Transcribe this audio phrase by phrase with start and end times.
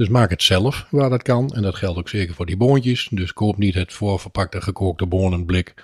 [0.00, 1.48] Dus maak het zelf waar dat kan.
[1.48, 3.08] En dat geldt ook zeker voor die boontjes.
[3.10, 5.74] Dus koop niet het voorverpakte gekookte bonenblik.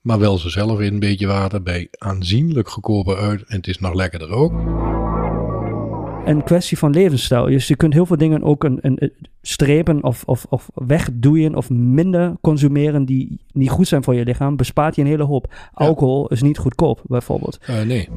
[0.00, 3.42] Maar wel ze zelf in een beetje water bij aanzienlijk goedkoper uit.
[3.46, 4.52] En het is nog lekkerder ook.
[6.24, 7.44] Een kwestie van levensstijl.
[7.44, 11.70] Dus je kunt heel veel dingen ook een, een, strepen of, of, of wegdoeien of
[11.70, 14.56] minder consumeren die niet goed zijn voor je lichaam.
[14.56, 15.54] Bespaart je een hele hoop.
[15.72, 17.58] Alcohol is niet goedkoop, bijvoorbeeld.
[17.62, 18.08] Eh, nee.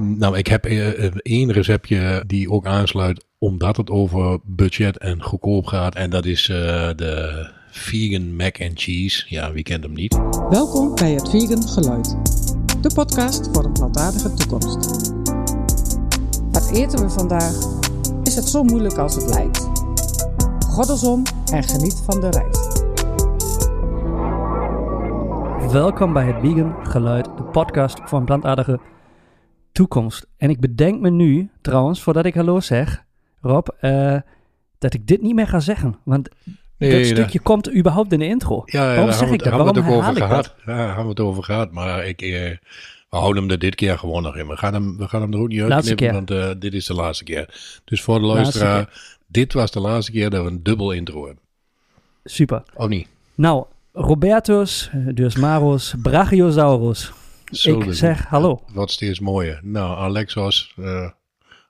[0.00, 5.22] Nou, ik heb eh, eh, één receptje die ook aansluit omdat het over budget en
[5.22, 5.94] goedkoop gaat.
[5.94, 6.56] En dat is eh,
[6.96, 9.24] de vegan mac and cheese.
[9.28, 10.20] Ja, wie kent hem niet?
[10.50, 12.16] Welkom bij het Vegan Geluid,
[12.80, 15.10] de podcast voor een plantaardige toekomst.
[16.50, 17.54] Wat eten we vandaag?
[18.22, 19.68] Is het zo moeilijk als het lijkt?
[20.68, 21.22] Goddelsom
[21.52, 22.58] en geniet van de reis.
[25.72, 28.99] Welkom bij het Vegan Geluid, de podcast voor een plantaardige toekomst.
[30.36, 33.04] En ik bedenk me nu, trouwens, voordat ik hallo zeg,
[33.40, 34.16] Rob, eh,
[34.78, 35.98] dat ik dit niet meer ga zeggen.
[36.04, 36.28] Want
[36.76, 38.62] Nee, dat dat- stukje komt überhaupt in de intro.
[38.64, 39.48] Ja, Waarom daar zeg ik dat?
[39.48, 40.54] hebben we Waarom het ook over gehad.
[40.66, 41.72] Ja, hebben we het over gehad.
[41.72, 42.30] Maar ik, eh,
[43.10, 44.46] we houden hem er dit keer gewoon nog in.
[44.46, 46.94] We gaan hem, we gaan hem er ook niet uitknippen, want eh, dit is de
[46.94, 47.80] laatste keer.
[47.84, 51.42] Dus voor de luisteraar, dit was de laatste keer dat we een dubbel intro hebben.
[52.24, 52.62] Super.
[52.74, 53.08] Oh niet?
[53.34, 57.12] Nou, Robertus, dus Maros, Brachiosaurus.
[57.50, 58.62] Zo ik zeg hallo.
[58.72, 59.60] Wat steeds mooier.
[59.62, 61.10] Nou, Alexos, eh,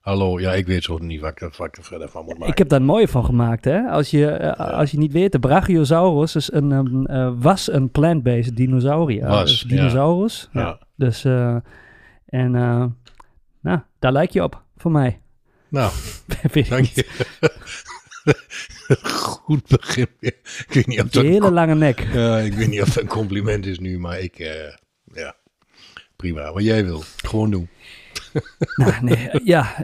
[0.00, 0.40] hallo.
[0.40, 2.52] Ja, ik weet zo niet wat ik, er- wat ik er verder van moet maken.
[2.52, 3.80] Ik heb daar mooi van gemaakt, hè?
[3.88, 7.90] Als je, eh, als je niet weet, de Brachiosaurus is een, ehm, eh, was een
[7.90, 9.26] plant-based dinosaurier.
[9.26, 10.48] Was, Dus dinosaurus.
[10.52, 10.60] Ja.
[10.60, 10.78] Ja.
[10.96, 11.56] Dus, eh,
[12.26, 12.84] en, eh,
[13.60, 15.20] nou, daar lijk je op, voor mij.
[15.68, 15.92] Nou,
[16.68, 17.06] dank je.
[19.02, 20.06] Goed begin.
[20.20, 22.08] Ik weet niet of dat hele lange nek.
[22.12, 24.38] Ja, ik weet niet of het een compliment is nu, maar ik,
[26.20, 26.52] prima.
[26.52, 27.68] Wat jij wil, gewoon doen.
[28.74, 29.74] nou, nee, ja,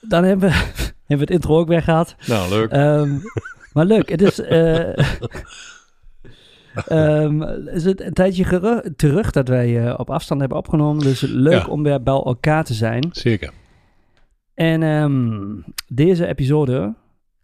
[0.00, 0.54] dan hebben we,
[1.06, 2.14] hebben we het intro ook weer gehad.
[2.26, 2.70] Nou, leuk.
[2.70, 3.18] Ehm,
[3.72, 4.98] maar leuk, het is, eh,
[6.86, 11.02] ehm, is het een tijdje terug dat wij eh, op afstand hebben opgenomen.
[11.04, 11.66] Dus leuk Ja.
[11.66, 13.08] om weer bij elkaar te zijn.
[13.12, 13.52] Zeker.
[14.54, 15.40] En ehm,
[15.88, 16.94] deze episode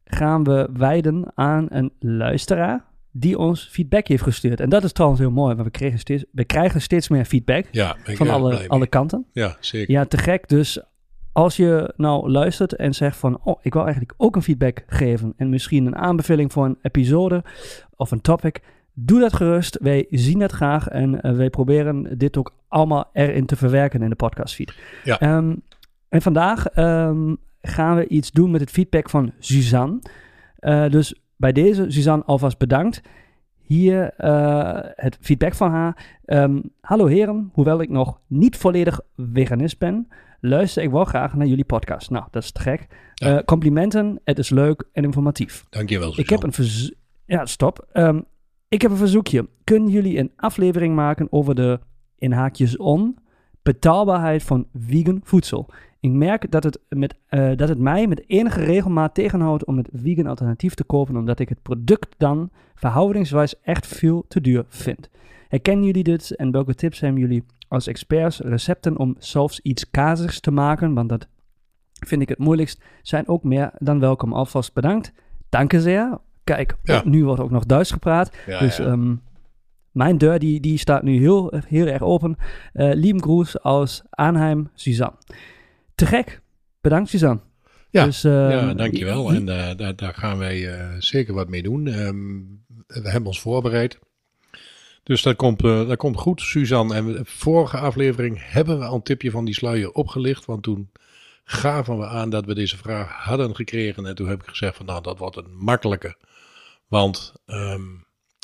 [0.05, 4.61] gaan we wijden aan een luisteraar die ons feedback heeft gestuurd.
[4.61, 7.67] En dat is trouwens heel mooi, want we, kregen steeds, we krijgen steeds meer feedback
[7.71, 8.29] Ja, van
[8.69, 9.27] alle, kanten.
[9.33, 9.91] Ja, zeker.
[9.95, 10.49] Ja, te gek.
[10.49, 10.83] Dus
[11.33, 15.33] als je nou luistert en zegt van, oh, ik wil eigenlijk ook een feedback geven
[15.37, 17.45] en misschien een aanbeveling voor een episode
[17.97, 18.61] of een topic,
[18.93, 19.79] doe dat gerust.
[19.81, 24.11] Wij zien het graag en eh, wij proberen dit ook allemaal erin te verwerken in
[24.11, 24.75] de podcastfeed.
[25.05, 25.19] Ja.
[25.19, 25.55] Ehm,
[26.09, 30.01] en vandaag ehm, gaan we iets doen met het feedback van Suzanne.
[30.59, 33.03] Eh, dus bij deze, Suzanne, alvast bedankt.
[33.61, 36.19] Hier eh, het feedback van haar.
[36.25, 40.09] Ehm, Hallo heren, hoewel ik nog niet volledig veganist ben,
[40.41, 42.11] luister ik wel graag naar jullie podcast.
[42.11, 42.87] Nou, dat is te gek.
[43.15, 43.37] Ja.
[43.39, 45.65] Eh, complimenten, het is leuk en informatief.
[45.71, 46.95] Dankjewel, Ik heb een verzoek.
[47.25, 47.87] Ja, stop.
[47.93, 48.21] Ehm,
[48.69, 49.49] ik heb een verzoekje.
[49.65, 51.81] Kunnen jullie een aflevering maken over de,
[52.19, 53.19] in haakjes on,
[53.63, 55.69] betaalbaarheid van vegan voedsel?
[56.01, 59.89] Ik merk dat het, met, eh, dat het mij met enige regelmaat tegenhoudt om het
[59.93, 65.09] vegan alternatief te kopen, omdat ik het product dan verhoudingswijs echt veel te duur vind.
[65.49, 70.41] Herkennen jullie dit en welke tips hebben jullie als experts recepten om zelfs iets kazigs
[70.41, 70.95] te maken?
[70.95, 71.29] Want dat
[72.07, 72.83] vind ik het moeilijkst.
[73.03, 74.33] Zijn ook meer dan welkom.
[74.33, 75.13] Alvast bedankt.
[75.49, 76.19] Dank je zeer.
[76.45, 77.03] Kijk, Ja.
[77.05, 78.37] nu wordt ook nog Duits gepraat.
[78.47, 78.85] Ja, dus ja.
[78.85, 79.15] ehm,
[79.91, 82.37] mijn deur die, die staat nu heel, heel erg open.
[82.73, 85.17] Eh lieve groet aus Arnhem, Suzanne.
[86.01, 86.41] Te gek.
[86.81, 87.41] Bedankt, Suzanne.
[87.91, 89.33] Ja, dus, ehm, ja, dankjewel.
[89.33, 91.87] En eh, daar, daar gaan wij eh, zeker wat mee doen.
[91.87, 92.39] Ehm,
[92.87, 93.99] we hebben ons voorbereid.
[95.03, 96.95] Dus dat komt, eh, dat komt goed, Suzanne.
[96.95, 100.45] En de vorige aflevering hebben we al een tipje van die sluier opgelicht.
[100.45, 100.91] Want toen
[101.45, 104.07] gaven we aan dat we deze vraag hadden gekregen.
[104.07, 106.17] En toen heb ik gezegd van nou, dat wordt een makkelijke.
[106.89, 107.83] Want ehm,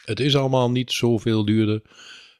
[0.04, 1.82] het is allemaal niet zoveel duurder.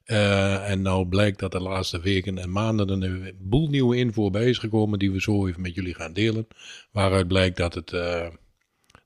[0.06, 4.30] Eh, en nou blijkt dat de laatste weken en maanden er een boel nieuwe info
[4.30, 6.46] bij is gekomen die we zo even met jullie gaan delen.
[6.92, 8.26] Waaruit blijkt dat het eh,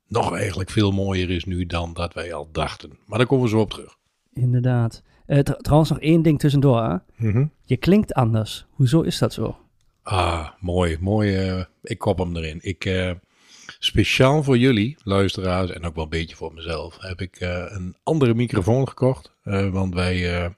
[0.06, 2.98] nog eigenlijk veel mooier is nu dan dat wij al dachten.
[3.06, 3.96] Maar daar komen we zo op terug.
[4.32, 5.02] Inderdaad.
[5.26, 6.82] Tr- trouwens nog één ding tussendoor.
[6.82, 6.96] Hè?
[7.28, 7.46] Mhm.
[7.64, 8.66] Je klinkt anders.
[8.70, 9.58] Hoezo is dat zo?
[10.02, 11.64] Ah, mooi, mooi.
[11.82, 12.58] ik kop hem erin.
[12.62, 13.14] Ik,
[13.78, 18.34] speciaal voor jullie, luisteraars, en ook wel een beetje voor mezelf, heb ik een andere
[18.34, 19.32] microfoon gekocht.
[19.70, 20.50] Want wij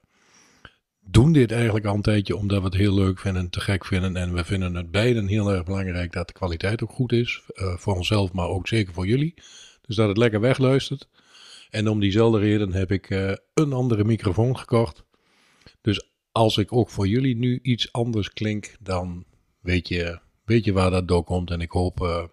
[1.13, 4.17] doen dit eigenlijk al een tijdje omdat we het heel leuk vinden, te gek vinden.
[4.17, 7.43] En we vinden het beiden heel erg belangrijk dat de kwaliteit ook goed is.
[7.55, 9.35] eh, voor onszelf, maar ook zeker voor jullie.
[9.87, 11.09] Dus dat het lekker wegluistert.
[11.71, 15.05] En om diezelfde reden heb ik eh, een andere microfoon gekocht.
[15.81, 19.25] Dus als ik ook voor jullie nu iets anders klink, dan
[19.61, 21.51] weet je, weet je waar dat door komt.
[21.51, 22.25] En ik hoop eh,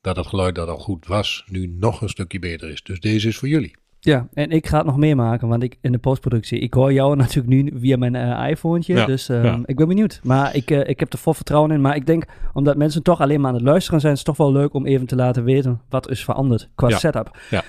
[0.00, 2.82] dat het geluid dat al goed was, nu nog een stukje beter is.
[2.82, 3.74] Dus deze is voor jullie.
[4.02, 7.16] Ja, en ik ga het nog meemaken, want ik in de postproductie, ik hoor jou
[7.16, 9.60] natuurlijk nu via mijn uh, iPhonetje, Ja, dus ehm, ja.
[9.64, 10.20] ik ben benieuwd.
[10.22, 13.20] Maar ik, eh, ik heb er vol vertrouwen in, maar ik denk, omdat mensen toch
[13.20, 15.44] alleen maar aan het luisteren zijn, is het toch wel leuk om even te laten
[15.44, 17.38] weten wat is veranderd qua Ja, setup.
[17.50, 17.62] ja.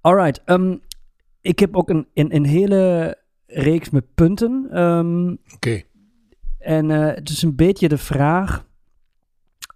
[0.00, 0.76] Alright, ehm,
[1.40, 3.16] ik heb ook een, een, een hele
[3.46, 4.66] reeks met punten.
[4.72, 5.82] ehm, Oké,
[6.58, 8.66] en eh, het is een beetje de vraag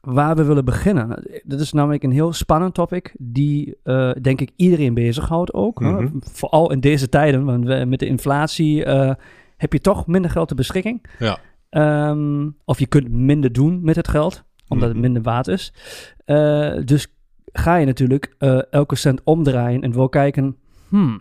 [0.00, 1.25] waar we willen beginnen.
[1.45, 5.81] Dat is namelijk een heel spannend topic die, eh, denk ik, iedereen bezighoudt ook.
[5.81, 6.09] Mhm.
[6.21, 9.15] Vooral in deze tijden, want we, met de inflatie eh,
[9.56, 11.05] heb je toch minder geld ter beschikking.
[11.19, 11.39] ja.
[11.69, 15.05] Ehm, of je kunt minder doen met het geld, omdat het Mhm.
[15.06, 15.73] minder waard is.
[16.25, 17.06] Eh, dus
[17.53, 18.35] ga je natuurlijk
[18.71, 20.56] elke cent omdraaien en wil kijken,
[20.89, 21.21] hmm,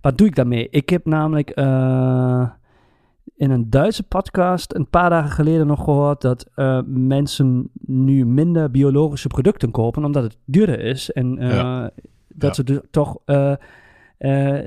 [0.00, 0.68] wat doe ik daarmee?
[0.70, 1.50] Ik heb namelijk
[3.36, 8.70] in een Duitse podcast een paar dagen geleden nog gehoord dat eh, mensen nu minder
[8.70, 11.10] biologische producten kopen omdat het duurder is.
[11.12, 11.90] En eh, Ja.
[12.28, 12.52] dat Ja.
[12.52, 13.52] ze dus toch eh,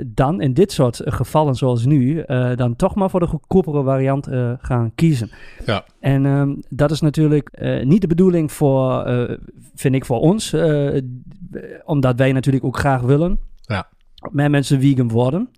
[0.08, 2.24] dan in dit soort gevallen zoals nu,
[2.56, 4.28] dan toch maar voor de goedkopere variant
[4.62, 5.30] gaan kiezen.
[5.66, 5.86] Ja.
[6.00, 9.04] En ehm, dat is natuurlijk niet de bedoeling voor,
[9.76, 10.56] vind ik, voor ons,
[11.86, 13.88] omdat wij natuurlijk ook graag willen Ja.
[14.32, 15.50] meer mensen vegan worden.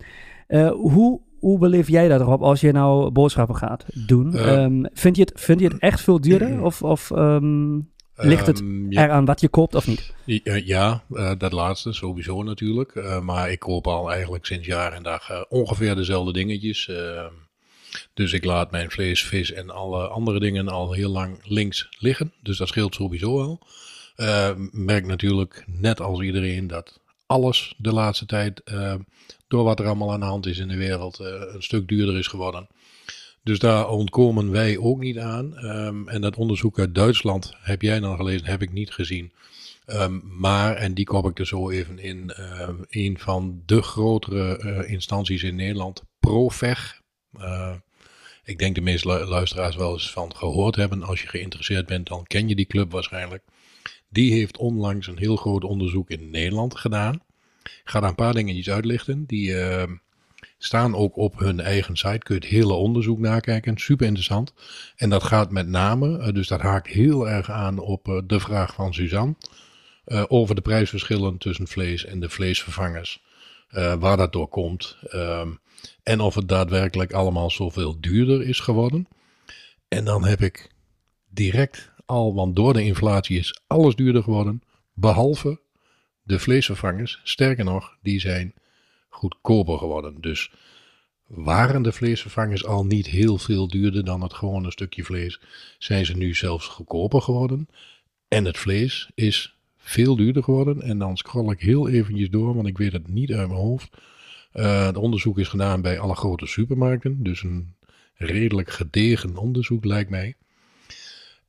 [0.73, 4.35] Hoe, hoe beleef jij dat erop als je nou boodschappen gaat doen?
[4.35, 4.63] Eh.
[4.63, 6.61] Ehm, vind, je het, vind je het echt veel duurder?
[6.69, 7.79] Of, of ehm,
[8.15, 10.13] ligt het ja, eraan wat je koopt of niet?
[10.25, 12.95] Ja, ja, eh, dat laatste sowieso natuurlijk.
[12.95, 16.87] Eh, maar ik koop al eigenlijk sinds jaar en dag eh, ongeveer dezelfde dingetjes.
[16.87, 17.25] Eh,
[18.13, 22.33] dus ik laat mijn vlees, vis en alle andere dingen al heel lang links liggen.
[22.41, 23.61] Dus dat scheelt sowieso al.
[24.15, 28.95] Eh, merk natuurlijk, net als iedereen, dat alles de laatste tijd, eh,
[29.47, 32.17] door wat er allemaal aan de hand is in de wereld, eh, een stuk duurder
[32.17, 32.67] is geworden.
[33.43, 35.57] Dus daar ontkomen wij ook niet aan.
[35.57, 39.33] Ehm, en dat onderzoek uit Duitsland heb jij dan gelezen, heb ik niet gezien.
[39.85, 44.57] Ehm, maar, en die kop ik er zo even in, ehm, een van de grotere
[44.57, 47.01] eh, instanties in Nederland, ProVeg.
[48.43, 51.03] Ik denk de meeste lu- luisteraars wel eens van gehoord hebben.
[51.03, 53.43] Als je geïnteresseerd bent, dan ken je die club waarschijnlijk.
[54.13, 57.21] Die heeft onlangs een heel groot onderzoek in Nederland gedaan.
[57.83, 59.25] Ga daar een paar dingetjes uitlichten.
[59.25, 59.95] Die ehm,
[60.57, 62.17] staan ook op hun eigen site.
[62.19, 63.77] Kun je het hele onderzoek nakijken.
[63.77, 64.53] Super interessant.
[64.95, 68.39] En dat gaat met name, eh, dus dat haakt heel erg aan op eh, de
[68.39, 69.35] vraag van Suzanne.
[70.05, 73.23] eh, over de prijsverschillen tussen vlees en de vleesvervangers.
[73.69, 74.97] eh, waar dat door komt.
[75.09, 75.51] ehm,
[76.03, 79.07] en of het daadwerkelijk allemaal zoveel duurder is geworden.
[79.87, 80.69] En dan heb ik
[81.29, 84.61] direct al, want door de inflatie is alles duurder geworden.
[84.93, 85.59] Behalve
[86.23, 87.19] de vleesvervangers.
[87.23, 88.53] Sterker nog, die zijn
[89.09, 90.21] goedkoper geworden.
[90.21, 90.51] Dus
[91.27, 95.41] waren de vleesvervangers al niet heel veel duurder dan het gewone stukje vlees,
[95.77, 97.67] zijn ze nu zelfs goedkoper geworden.
[98.27, 100.81] En het vlees is veel duurder geworden.
[100.81, 103.97] En dan scroll ik heel eventjes door, want ik weet het niet uit mijn hoofd.
[104.51, 107.23] Eh, het onderzoek is gedaan bij alle grote supermarkten.
[107.23, 107.75] Dus een
[108.13, 110.35] redelijk gedegen onderzoek lijkt mij.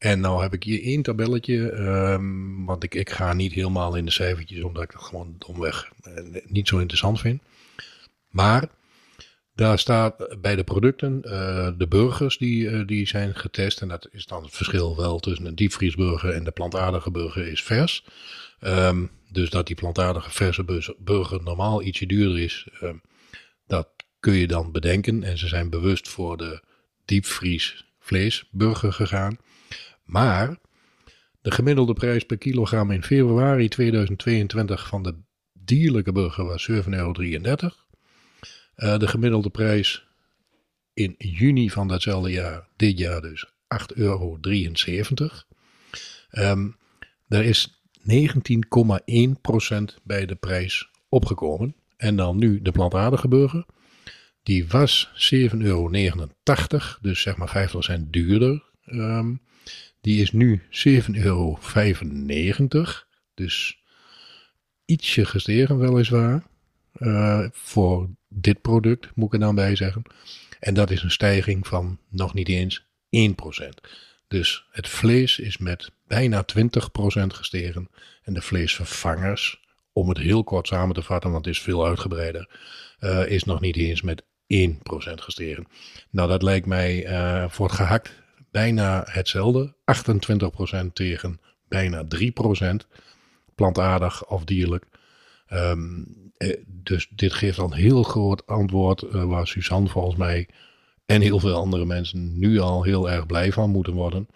[0.05, 4.05] En nou heb ik hier één tabelletje, ehm, want ik, ik ga niet helemaal in
[4.05, 7.43] de cijfertjes, omdat ik dat gewoon domweg eh, niet zo interessant vind.
[8.29, 8.69] Maar
[9.55, 13.81] daar staat bij de producten eh, de burgers die, eh, die zijn getest.
[13.81, 17.62] En dat is dan het verschil wel tussen een diepvriesburger en de plantaardige burger is
[17.62, 18.05] vers.
[18.61, 22.96] Ehm, dus dat die plantaardige verse burger normaal ietsje duurder is, ehm,
[23.67, 23.89] dat
[24.20, 25.23] kun je dan bedenken.
[25.23, 26.63] En ze zijn bewust voor de
[27.05, 29.39] diepvries vleesburger gegaan.
[30.05, 30.56] Maar
[31.41, 35.15] de gemiddelde prijs per kilogram in februari 2022 van de
[35.53, 37.13] dierlijke burger was 7,33 euro.
[38.75, 40.06] Eh, de gemiddelde prijs
[40.94, 44.39] in juni van datzelfde jaar, dit jaar dus, 8,73 euro.
[46.31, 46.69] Ehm,
[47.29, 51.77] er is 19,1% bij de prijs opgekomen.
[51.96, 53.67] En dan nu de plantaardige burger.
[54.43, 55.89] Die was 7,89 euro,
[57.01, 58.63] dus zeg maar 50 cent duurder.
[58.84, 59.34] Ehm,
[60.05, 61.58] die is nu 7,95 euro.
[63.34, 63.82] Dus
[64.84, 66.43] ietsje gestegen weliswaar.
[66.93, 70.03] eh, voor dit product, moet ik er dan bij zeggen.
[70.61, 73.81] En dat is een stijging van nog niet eens 1%.
[74.29, 77.89] Dus het vlees is met bijna 20% gestegen.
[78.23, 79.61] En de vleesvervangers,
[79.93, 82.49] om het heel kort samen te vatten, want het is veel uitgebreider,
[82.99, 85.67] eh, is nog niet eens met 1% gestegen.
[86.11, 88.23] Nou, dat lijkt mij eh, voor het gehakt
[88.55, 89.75] bijna hetzelfde.
[89.84, 92.87] 28% tegen bijna 3%
[93.55, 94.84] plantaardig of dierlijk.
[95.46, 96.03] Ehm,
[96.37, 100.49] eh, dus dit geeft al een heel groot antwoord eh, waar Suzanne volgens mij
[101.06, 104.29] en heel veel andere mensen nu al heel erg blij van moeten worden.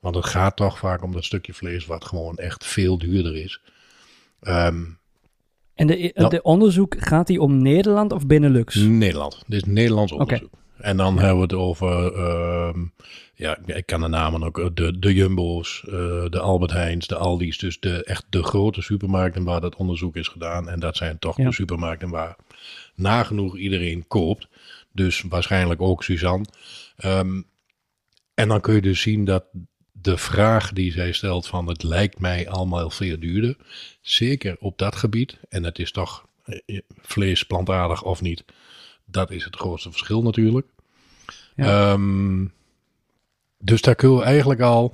[0.00, 3.60] Want het gaat toch vaak om dat stukje vlees wat gewoon echt veel duurder is.
[4.40, 4.84] Ehm,
[5.74, 8.74] En de, onderzoek, gaat die om Nederland of Benelux?
[8.74, 9.42] Nederland.
[9.46, 10.50] Dit is Nederlands onderzoek.
[10.76, 12.84] En dan hebben we het over, ehm,
[13.34, 15.92] ja, ik kan de namen ook, eh, de, de Jumbo's, eh,
[16.28, 17.58] de Albert Heijns, de Aldi's.
[17.58, 20.68] Dus de, echt de grote supermarkten waar dat onderzoek is gedaan.
[20.68, 21.44] En dat zijn toch Ja.
[21.44, 22.36] de supermarkten waar
[22.94, 24.48] nagenoeg iedereen koopt.
[24.92, 26.44] Dus waarschijnlijk ook Suzanne.
[26.96, 27.42] Ehm,
[28.34, 29.44] en dan kun je dus zien dat
[29.92, 33.56] de vraag die zij stelt van het lijkt mij allemaal veel duurder.
[34.00, 35.38] Zeker op dat gebied.
[35.48, 38.44] En het is toch eh, vlees plantaardig of niet.
[39.14, 40.66] Dat is het grootste verschil natuurlijk.
[41.56, 41.92] Ja.
[41.92, 42.46] Ehm,
[43.58, 44.92] dus daar kunnen we eigenlijk al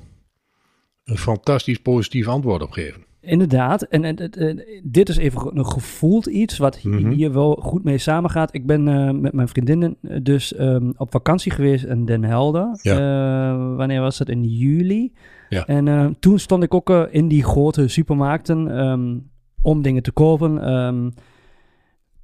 [1.05, 3.05] een fantastisch positief antwoord op geven.
[3.21, 3.83] Inderdaad.
[3.83, 7.11] En, en, dit is even een gevoeld iets wat Mhm.
[7.11, 8.55] hier wel goed mee samengaat.
[8.55, 12.79] Ik ben eh, met mijn vriendinnen eh, dus ehm, op vakantie geweest in Den Helder.
[12.83, 14.29] Eh, wanneer was dat?
[14.29, 15.12] In juli.
[15.49, 15.67] Ja.
[15.67, 19.19] En eh, toen stond ik ook in die grote supermarkten ehm,
[19.62, 21.11] om dingen te kopen ehm,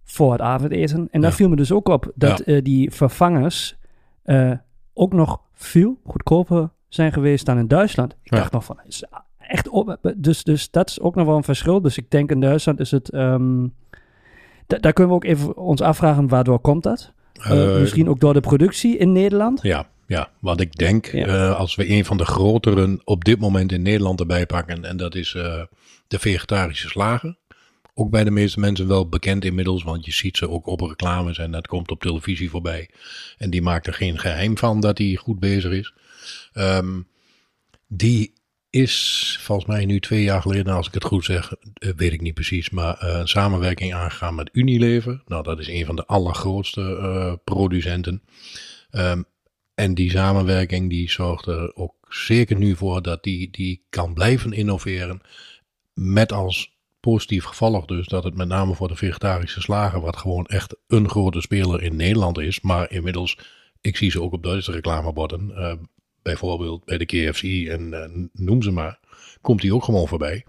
[0.09, 1.09] voor het avondeten.
[1.11, 1.37] En daar Ja.
[1.37, 3.77] viel me dus ook op dat eh, die vervangers
[4.23, 4.53] eh,
[4.95, 8.17] ook nog veel goedkoper zijn geweest dan in Duitsland.
[8.23, 8.39] Ik Ja.
[8.39, 9.05] dacht nog van, is
[9.39, 11.81] echt op, dus, dus dat is ook nog wel een verschil.
[11.81, 13.11] Dus ik denk in Duitsland is het,
[14.67, 17.13] da- daar kunnen we ook even ons afvragen, waardoor komt dat?
[17.33, 19.63] Eh, Eh, misschien ook door de productie in Nederland?
[19.63, 23.73] Ja, ja, wat ik denk, eh, als we een van de grotere op dit moment
[23.73, 25.63] in Nederland erbij pakken, en dat is eh,
[26.09, 27.37] de vegetarische slager.
[27.99, 31.39] Ook bij de meeste mensen wel bekend inmiddels, want je ziet ze ook op reclames
[31.39, 32.91] en dat komt op televisie voorbij.
[33.39, 35.95] En die maakt er geen geheim van dat hij goed bezig is.
[36.53, 37.01] Ehm,
[37.89, 38.33] die
[38.71, 42.21] is volgens mij nu twee jaar geleden, als ik het goed zeg, eh, weet ik
[42.21, 45.23] niet precies, maar eh, een samenwerking aangegaan met Unilever.
[45.27, 48.23] Nou, dat is een van de allergrootste eh, producenten.
[48.91, 49.23] Ehm,
[49.75, 54.53] en die samenwerking die zorgt er ook zeker nu voor dat die, die kan blijven
[54.53, 55.21] innoveren.
[55.95, 56.76] Met als
[57.13, 61.09] positief gevolg dus dat het met name voor de vegetarische slager, wat gewoon echt een
[61.09, 62.61] grote speler in Nederland is.
[62.61, 63.39] Maar inmiddels,
[63.81, 65.57] ik zie ze ook op Duitse reclameborden.
[65.57, 65.73] eh,
[66.23, 68.99] bijvoorbeeld bij de KFC en eh, noem ze maar.
[69.41, 70.45] Komt die ook gewoon voorbij.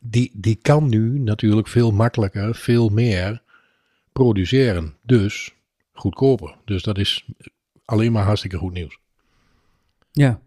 [0.00, 3.42] Die, die kan nu natuurlijk veel makkelijker, veel meer
[4.12, 4.96] produceren.
[5.02, 5.54] Dus
[5.92, 6.56] goedkoper.
[6.64, 7.24] Dus dat is
[7.84, 8.98] alleen maar hartstikke goed nieuws.
[10.12, 10.40] Ja.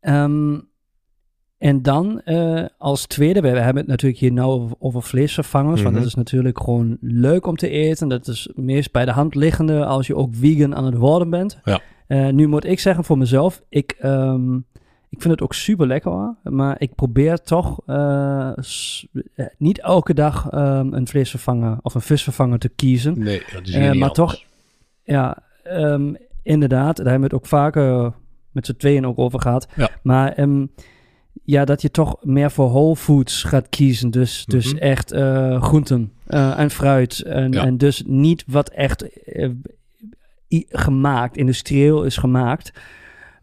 [0.00, 0.58] Ehm,
[1.64, 5.94] en dan eh, als tweede, we, hebben het natuurlijk hier nou over, over vleesvervangers, want
[5.94, 6.02] Mhm.
[6.02, 8.08] dat is natuurlijk gewoon leuk om te eten.
[8.08, 11.60] Dat is meest bij de hand liggende als je ook vegan aan het worden bent.
[11.64, 11.80] Ja.
[12.06, 14.56] Eh, nu moet ik zeggen voor mezelf, ik, ehm,
[15.08, 18.50] ik vind het ook super lekker hoor, maar ik probeer toch eh,
[19.58, 23.18] niet elke dag ehm, een vleesvervanger of een visvervanger te kiezen.
[23.18, 24.12] Nee, dat is niet maar anders.
[24.12, 24.42] toch,
[25.04, 28.12] ja, ehm, inderdaad, daar hebben we het ook vaker
[28.50, 29.68] met z'n tweeën ook over gehad.
[29.76, 29.88] Ja.
[30.02, 30.32] Maar
[31.44, 34.10] ja, dat je toch meer voor whole foods gaat kiezen.
[34.10, 34.76] Dus, dus Mhm.
[34.82, 37.20] echt eh, groenten eh, en fruit.
[37.22, 37.64] En, Ja.
[37.64, 39.50] en dus niet wat echt eh,
[40.48, 42.72] i- gemaakt, industrieel is gemaakt.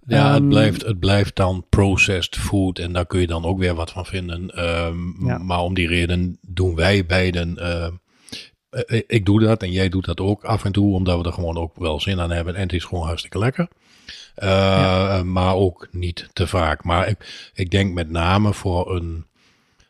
[0.05, 3.59] Ja, het, Ehm, blijft, het blijft dan processed food en daar kun je dan ook
[3.59, 4.49] weer wat van vinden.
[4.49, 5.37] Ehm, Ja.
[5.37, 7.57] Maar om die reden doen wij beiden.
[9.07, 11.57] ik doe dat en jij doet dat ook af en toe, omdat we er gewoon
[11.57, 12.55] ook wel zin aan hebben.
[12.55, 13.67] En het is gewoon hartstikke lekker.
[14.41, 16.83] Eh, Maar ook niet te vaak.
[16.83, 19.25] Maar ik, ik denk met name voor een,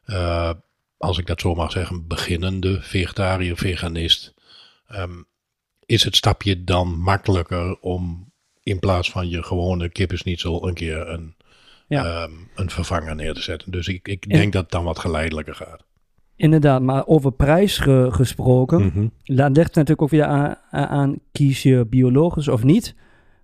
[0.05, 0.49] eh,
[0.97, 4.33] als ik dat zo mag zeggen, beginnende vegetariër, veganist.
[4.87, 5.11] ehm,
[5.85, 8.31] is het stapje dan makkelijker om
[8.63, 11.35] in plaats van je gewone kippensnietsel een keer een,
[11.87, 12.05] Ja.
[12.05, 13.71] ehm, een vervanger neer te zetten.
[13.71, 15.83] Dus ik, ik En- denk dat het dan wat geleidelijker gaat.
[16.35, 18.81] Inderdaad, maar over prijs ge- gesproken.
[18.85, 19.07] Mhm.
[19.23, 22.95] Dat ligt natuurlijk ook weer aan, aan kies je biologisch of niet.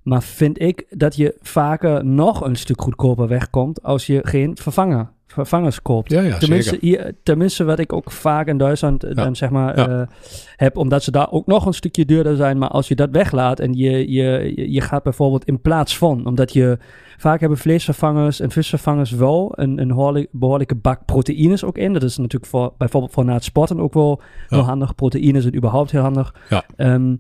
[0.08, 5.10] Maar vind ik dat je vaker nog een stuk goedkoper wegkomt als je geen vervanger,
[5.28, 6.12] vervangers koopt.
[6.12, 6.88] Ja, ja, tenminste, zeker.
[6.88, 9.24] hier, tenminste, wat ik ook vaak in Duitsland eh, Ja.
[9.24, 10.08] dan zeg maar eh,
[10.56, 12.58] heb, omdat ze daar ook nog een stukje duurder zijn.
[12.58, 16.54] Maar als je dat weglaat en je, je, je- gaat bijvoorbeeld in plaats van, omdat
[16.54, 16.78] je
[17.18, 21.94] vaak hebben vleesvervangers en visvervangers wel een, een behoorlijk- behoorlijke bak proteïnes ook in.
[21.94, 24.96] Dat is natuurlijk voor, bijvoorbeeld voor na het sporten ook wel heel handig.
[24.96, 26.36] Proteïnen zijn überhaupt heel handig.
[26.50, 26.64] Ja.
[26.76, 27.16] Ehm,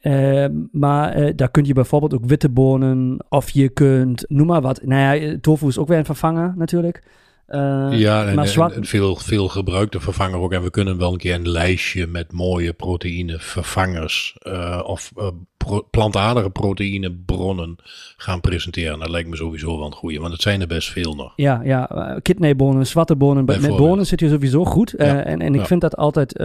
[0.00, 4.60] ehm, maar eh, daar kun je bijvoorbeeld ook witte bonen of je kunt, noem maar
[4.62, 4.80] wat.
[4.82, 7.02] Nou ja, tofu is ook weer een vervanger natuurlijk.
[7.46, 10.52] Eh, ja, en, maar en- zwart- en veel, veel gebruikte vervanger ook.
[10.52, 15.26] En we kunnen wel een keer een lijstje met mooie proteïne vervangers eh, of eh,
[15.56, 17.76] pro- plantaardige proteïnebronnen
[18.16, 18.98] gaan presenteren.
[18.98, 21.32] Dat lijkt me sowieso wel een goede, want het zijn er best veel nog.
[21.36, 23.44] Ja, ja uh, kidneybonen, zwarte bonen.
[23.44, 24.94] Met- bonen zit je sowieso goed.
[24.94, 25.66] Eh, Ja, en, en ik ja.
[25.66, 26.38] vind dat altijd...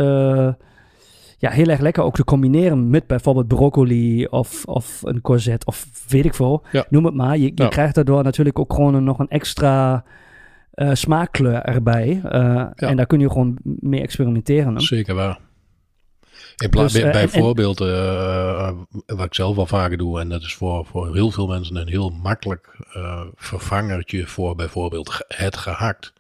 [1.38, 5.86] ja, heel erg lekker ook te combineren met bijvoorbeeld broccoli of, of een courgette of
[6.08, 6.64] weet ik veel.
[6.72, 6.86] Ja.
[6.90, 7.38] Noem het maar.
[7.38, 7.68] Je, je Ja.
[7.68, 10.04] krijgt daardoor natuurlijk ook gewoon een, nog een extra
[10.72, 12.22] eh, smaakkleur erbij.
[12.24, 14.74] Eh, En daar kun je gewoon mee experimenteren.
[14.76, 14.80] hè.
[14.82, 15.40] Zeker waar.
[16.56, 18.72] In plaats Dus, bij, bijvoorbeeld, eh,
[19.06, 21.88] wat ik zelf wel vaker doe, en dat is voor, voor heel veel mensen een
[21.88, 22.78] heel makkelijk
[23.36, 26.14] vervangertje voor bijvoorbeeld het gehakt.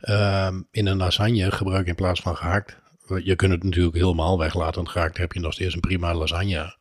[0.00, 2.76] Ehm, in een lasagne gebruik je in plaats van gehakt.
[3.24, 4.88] Je kunt het natuurlijk helemaal weglaten.
[4.88, 6.76] Gehakt heb je nog steeds een prima lasagne.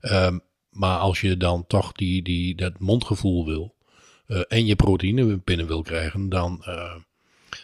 [0.00, 0.38] Ehm,
[0.70, 3.74] maar als je dan toch die, die, dat mondgevoel wil
[4.26, 6.94] eh, en je proteïne binnen wil krijgen, dan, eh,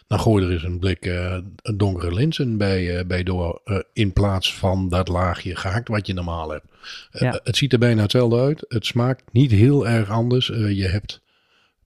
[0.07, 1.39] dan gooi er eens een blik eh,
[1.77, 3.61] donkere linzen bij, bij door.
[3.93, 6.67] in plaats van dat laagje gehakt wat je normaal hebt.
[7.11, 7.41] Ja.
[7.45, 8.65] het ziet er bijna hetzelfde uit.
[8.69, 10.47] Het smaakt niet heel erg anders.
[10.47, 11.21] Je hebt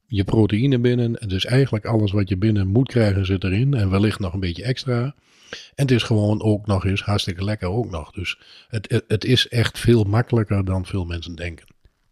[0.07, 1.29] je proteïne binnen.
[1.29, 3.75] Dus eigenlijk alles wat je binnen moet krijgen zit erin.
[3.75, 5.15] En wellicht nog een beetje extra.
[5.51, 8.13] En het is gewoon ook nog eens hartstikke lekker ook nog.
[8.13, 8.39] Dus
[8.69, 11.67] het, het, het is echt veel makkelijker dan veel mensen denken.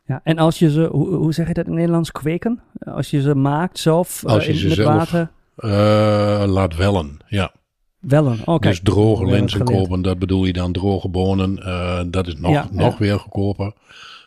[0.05, 2.61] Ja, en als je ze, hoe, hoe zeg je dat in het Nederlands, kweken?
[2.79, 5.31] Als je ze maakt zelf eh, Als je in, ze met zelf- water?
[5.57, 7.53] Eh, laat wellen, ja.
[7.99, 8.69] Wellen, oké.
[8.69, 9.63] dus droge geleerd.
[9.63, 11.63] kopen, dat bedoel je dan droge bonen.
[11.63, 12.99] eh, dat is nog, Ja, nog ja.
[12.99, 13.73] weer goedkoper.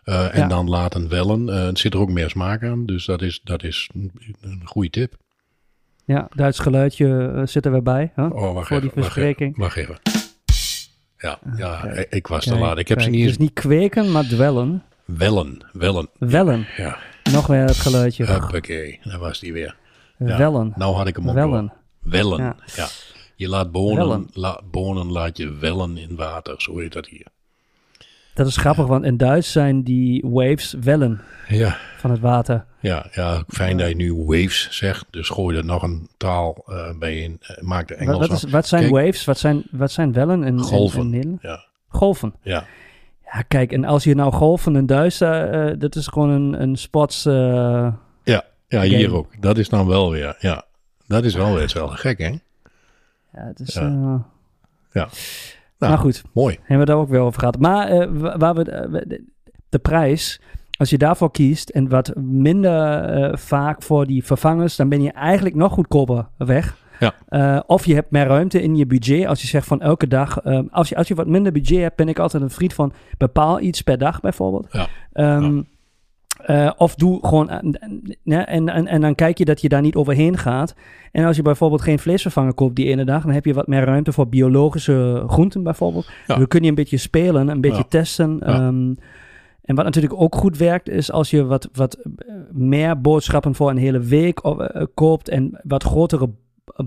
[0.03, 0.47] En Ja.
[0.47, 1.47] dan laten wellen.
[1.47, 2.85] Het zit er ook meer smaak aan.
[2.85, 3.89] Dus dat is, dat is
[4.41, 5.15] een goede tip.
[6.11, 8.11] Ja, Duits geluidje eh, zit er weer bij.
[8.15, 8.81] Oh, wacht Voor even.
[8.81, 9.49] die wacht verspreking.
[9.49, 9.99] even, Wacht even.
[11.17, 12.13] Ja, ja kijk.
[12.13, 12.77] ik was te Kijk, laat.
[12.77, 13.27] Ik heb ze niet eens...
[13.27, 14.83] Dus niet kweken, maar dwellen.
[15.05, 16.07] Wellen, wellen.
[16.19, 16.67] Wellen.
[16.77, 16.97] Ja,
[17.31, 18.25] Nog weer het geluidje.
[18.25, 18.99] huppakee.
[19.03, 19.75] Daar was die weer.
[20.17, 20.37] ja.
[20.37, 20.73] Wellen.
[20.75, 21.73] Nou had ik hem ook Wellen.
[21.99, 22.55] Wellen, Ja.
[22.75, 22.87] ja.
[23.35, 26.61] Je laat bonen, la- bonen laat je wellen in water.
[26.61, 27.25] Zo heet dat hier.
[28.33, 32.65] Dat is grappig, want in Duits zijn die waves wellen Ja, van het water.
[32.81, 35.05] Ja, ja fijn dat je nu waves zegt.
[35.09, 37.37] Dus gooi er nog een taal eh, bij in.
[37.41, 38.93] Eh, maak de Engels wat, is, wat zijn Kijk.
[38.93, 39.25] waves?
[39.25, 41.09] Wat zijn, wat zijn wellen in- Golven.
[41.09, 41.41] Nederland?
[41.41, 42.33] Ja, Golven.
[42.41, 42.65] ja.
[43.33, 46.75] Ja, kijk, en als je nou golven in Duits, eh, dat is gewoon een, een
[46.75, 47.25] sports...
[47.25, 47.33] eh,
[48.23, 49.17] ja, ja hier Game.
[49.17, 49.41] ook.
[49.41, 50.65] Dat is dan wel weer, ja.
[51.07, 51.97] Dat is wel weer hetzelfde.
[51.97, 52.27] Gek, hè?
[52.27, 52.39] ja,
[53.47, 53.73] het is...
[53.73, 54.25] Ja.
[54.91, 55.09] Ja.
[55.77, 56.55] maar goed, Mooi.
[56.59, 57.59] hebben we daar ook weer over gehad.
[57.59, 59.23] Maar wa- waar we,
[59.69, 60.41] de prijs,
[60.81, 65.11] als je daarvoor kiest en wat minder eh, vaak voor die vervangers, dan ben je
[65.11, 66.77] eigenlijk nog goedkoper weg.
[66.99, 67.13] Ja.
[67.27, 69.25] Eh, of je hebt meer ruimte in je budget.
[69.25, 71.95] Als je zegt van elke dag, ehm, als, je, als je wat minder budget hebt,
[71.95, 74.67] ben ik altijd een vriend van bepaal iets per dag bijvoorbeeld.
[74.71, 74.87] Ja.
[75.13, 75.61] Ehm,
[76.45, 77.79] eh, of doe gewoon, en,
[78.47, 80.75] en, en, dan kijk je dat je daar niet overheen gaat.
[81.11, 83.83] En als je bijvoorbeeld geen vleesvervanger koopt die ene dag, dan heb je wat meer
[83.83, 86.09] ruimte voor biologische groenten bijvoorbeeld.
[86.27, 86.35] Ja.
[86.35, 87.89] Dan kun je een beetje spelen, een beetje Ja.
[87.89, 88.37] testen.
[88.39, 88.45] Ja.
[88.45, 88.93] Ehm,
[89.63, 93.69] en wat natuurlijk ook goed werkt, is als je wat, wat eh, meer boodschappen voor
[93.69, 96.29] een hele week of, eh, koopt en wat grotere
[96.75, 96.85] eh,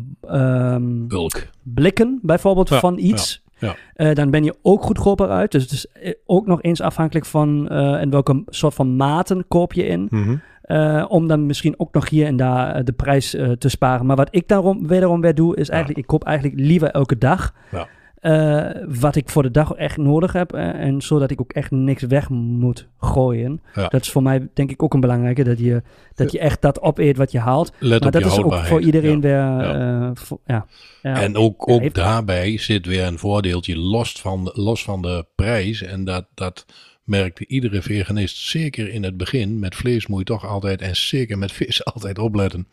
[0.74, 1.48] ehm, Bulk.
[1.62, 3.42] blikken bijvoorbeeld Ja, van iets.
[3.58, 3.76] ja, ja.
[4.08, 5.52] eh, dan ben je ook goedkoper uit.
[5.52, 9.44] Dus het is eh, ook nog eens afhankelijk van eh en welke soort van maten
[9.48, 10.06] koop je in.
[10.10, 10.37] Mhm.
[10.62, 14.06] eh, om dan misschien ook nog hier en daar eh, de prijs eh, te sparen.
[14.06, 17.54] Maar wat ik daarom wederom weer doe, is eigenlijk, ik koop eigenlijk liever elke dag.
[17.70, 17.87] Ja.
[18.24, 20.52] Eh, wat ik voor de dag echt nodig heb.
[20.52, 23.62] eh, en zodat ik ook echt niks weg moet gooien.
[23.74, 23.88] Ja.
[23.88, 25.44] Dat is voor mij denk ik ook een belangrijke.
[25.44, 25.82] Dat je,
[26.14, 27.72] dat je echt dat opeet wat je haalt.
[27.78, 29.18] Let maar dat is ook voor iedereen Ja.
[29.20, 29.32] weer...
[29.32, 30.04] Ja.
[30.04, 30.66] eh, voor- ja.
[31.02, 31.20] Ja.
[31.22, 35.82] En ook, ook daarbij zit weer een voordeeltje los van, de- los van de prijs.
[35.82, 36.66] En dat, dat
[37.04, 39.58] merkte iedere veganist, zeker in het begin.
[39.58, 42.68] Met vlees moet je toch altijd, en zeker met vis, altijd opletten.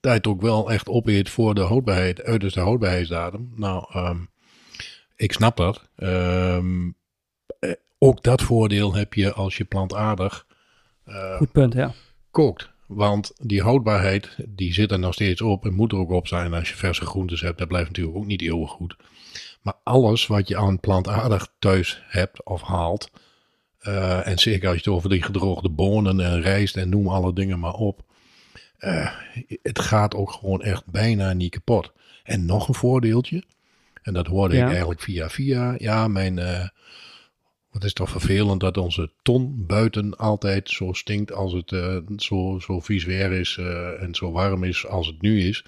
[0.00, 3.52] Dat je het ook wel echt opeet voor de houdbaarheid, uiterste houdbaarheidsdatum.
[3.56, 4.16] Nou, ehm,
[5.22, 5.88] ik snap dat.
[5.96, 6.90] Ehm,
[7.60, 10.46] eh, ook dat voordeel heb je als je plantaardig
[11.04, 11.92] eh, Goed punt, ja.
[12.30, 12.70] kookt.
[12.86, 16.54] Want die houdbaarheid, die zit er nog steeds op en moet er ook op zijn.
[16.54, 18.96] Als je verse groentes hebt, dat blijft natuurlijk ook niet eeuwig goed.
[19.62, 23.10] Maar alles wat je aan plantaardig thuis hebt of haalt,
[23.78, 27.32] eh, en zeker als je het over die gedroogde bonen en rijst en noem alle
[27.32, 28.10] dingen maar op.
[29.62, 31.92] het gaat ook gewoon echt bijna niet kapot.
[32.24, 33.44] En nog een voordeeltje,
[34.02, 34.62] en dat hoorde Ja.
[34.64, 35.74] ik eigenlijk via via.
[35.78, 36.68] Ja, mijn, eh,
[37.70, 42.58] wat is toch vervelend dat onze ton buiten altijd zo stinkt als het eh, zo,
[42.58, 45.64] zo vies weer is eh, en zo warm is als het nu is.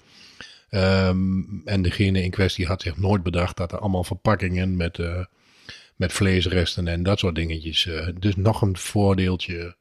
[0.69, 4.99] Ehm, en degene in kwestie had zich nooit bedacht dat er allemaal verpakkingen met,
[5.95, 7.89] met vleesresten en dat soort dingetjes.
[8.19, 9.75] dus nog een voordeeltje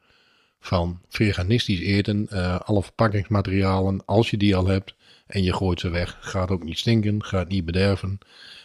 [0.61, 2.29] van veganistisch eten.
[2.65, 4.95] alle verpakkingsmaterialen, als je die al hebt
[5.27, 8.19] en je gooit ze weg, gaat ook niet stinken, gaat niet bederven.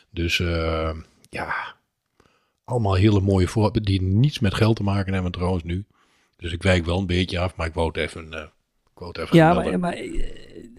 [0.09, 0.91] Dus eh,
[1.29, 1.53] ja,
[2.63, 5.85] allemaal hele mooie voorbeelden die niets met geld te maken hebben trouwens nu.
[6.37, 8.51] Dus ik wijk wel een beetje af, maar ik wou het even
[8.99, 10.23] wou het even Ja, maar, maar eh,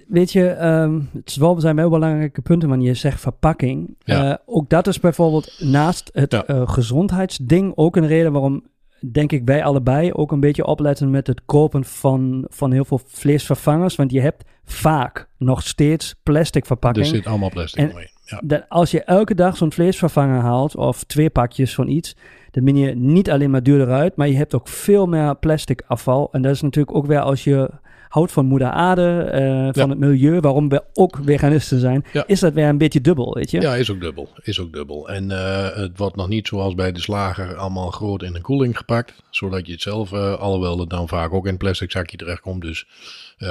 [0.09, 3.97] weet je, ehm, het is wel, zijn wel belangrijke punten, want je zegt verpakking.
[4.05, 4.41] Ja.
[4.47, 6.67] Ook dat is bijvoorbeeld naast het Ja.
[6.67, 8.65] gezondheidsding ook een reden waarom,
[9.13, 13.01] denk ik, wij allebei ook een beetje opletten met het kopen van, van heel veel
[13.07, 13.97] vleesvervangers.
[13.97, 17.07] Want je hebt vaak nog steeds plastic er verpakking.
[17.07, 18.19] zit allemaal plastic En- omheen.
[18.25, 18.41] Ja.
[18.45, 22.17] dat als je elke dag zo'n vleesvervanger haalt, of twee pakjes van iets,
[22.51, 25.83] dan ben je niet alleen maar duurder uit, maar je hebt ook veel meer plastic
[25.87, 26.29] afval.
[26.33, 27.71] En dat is natuurlijk ook weer als je
[28.11, 32.53] houdt van moeder aarde, eh, van het milieu, waarom we ook veganisten zijn, is dat
[32.53, 33.61] weer een beetje dubbel, weet je?
[33.61, 34.29] Ja, is ook dubbel.
[34.43, 35.09] Is ook dubbel.
[35.09, 38.77] En eh, het wordt nog niet zoals bij de slager allemaal groot in een koeling
[38.77, 39.23] gepakt.
[39.31, 42.63] Zodat je het zelf, eh, alhoewel het dan vaak ook in een plastic zakje terechtkomt.
[42.63, 42.87] Dus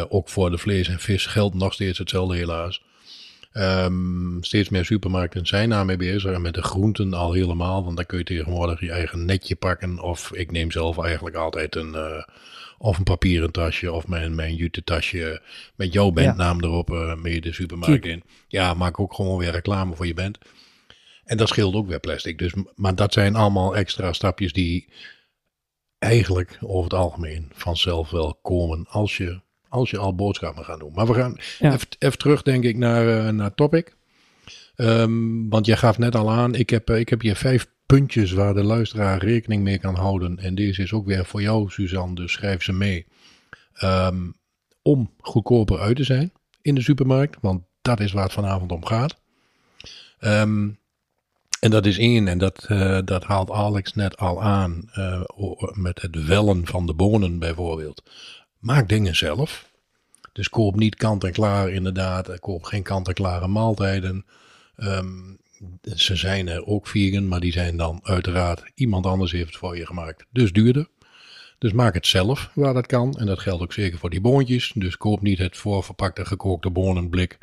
[0.10, 2.84] ook voor de vlees en vis geldt nog steeds hetzelfde helaas.
[3.52, 6.34] Ehm, steeds meer supermarkten zijn daarmee bezig.
[6.34, 7.84] En met de groenten al helemaal.
[7.84, 10.00] Want dan kun je tegenwoordig je eigen netje pakken.
[10.00, 11.96] Of ik neem zelf eigenlijk altijd een...
[12.82, 15.42] of een papieren tasje of mijn, mijn jute tasje
[15.76, 18.24] met jouw bandnaam erop eh, mee de supermarkt in.
[18.48, 20.38] Ja, maak ook gewoon weer reclame voor je band.
[21.24, 22.38] En dat scheelt ook weer plastic.
[22.38, 24.88] Dus, maar dat zijn allemaal extra stapjes die
[25.98, 30.92] eigenlijk over het algemeen vanzelf wel komen als je, als je al boodschappen gaat doen.
[30.94, 31.74] Maar we gaan Ja.
[31.74, 33.98] even, even terug, denk ik, naar, eh, naar topic.
[34.80, 38.32] Ehm, want jij gaf net al aan, ik heb, eh, ik heb hier vijf puntjes
[38.32, 40.38] waar de luisteraar rekening mee kan houden.
[40.38, 43.06] En deze is ook weer voor jou, Suzanne, dus schrijf ze mee.
[43.74, 44.32] Ehm,
[44.82, 48.86] om goedkoper uit te zijn in de supermarkt, want dat is waar het vanavond om
[48.86, 49.16] gaat.
[50.20, 50.70] Ehm,
[51.60, 55.22] en dat is één, en dat, eh, dat haalt Alex net al aan, eh,
[55.74, 58.04] met het wellen van de bonen bijvoorbeeld.
[58.60, 59.70] Maak dingen zelf.
[60.34, 62.40] Dus koop niet kant-en-klaar inderdaad.
[62.40, 64.26] Koop geen kant-en-klare maaltijden.
[64.80, 65.36] Ehm,
[65.96, 69.78] ze zijn er ook vegan, maar die zijn dan uiteraard iemand anders heeft het voor
[69.78, 70.26] je gemaakt.
[70.32, 70.88] Dus duurder.
[71.58, 73.14] Dus maak het zelf waar dat kan.
[73.18, 74.72] En dat geldt ook zeker voor die boontjes.
[74.76, 77.38] Dus koop niet het voorverpakte gekookte bonenblik.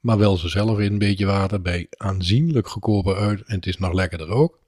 [0.00, 3.42] Maar wel ze zelf in een beetje water bij aanzienlijk goedkoper uit.
[3.42, 4.58] En het is nog lekkerder ook.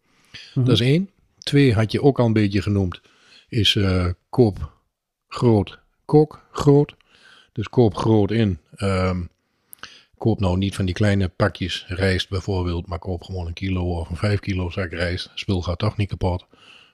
[0.54, 0.64] Mhm.
[0.64, 1.10] Dat is één.
[1.38, 3.00] Twee had je ook al een beetje genoemd.
[3.48, 4.72] Is eh, koop
[5.28, 6.94] groot, kook groot.
[7.52, 8.58] Dus koop groot in.
[8.76, 9.22] Ehm,
[10.24, 12.86] koop nou niet van die kleine pakjes rijst bijvoorbeeld.
[12.86, 15.30] Maar koop gewoon een kilo of een vijf kilo zak rijst.
[15.34, 16.46] Spul gaat toch niet kapot.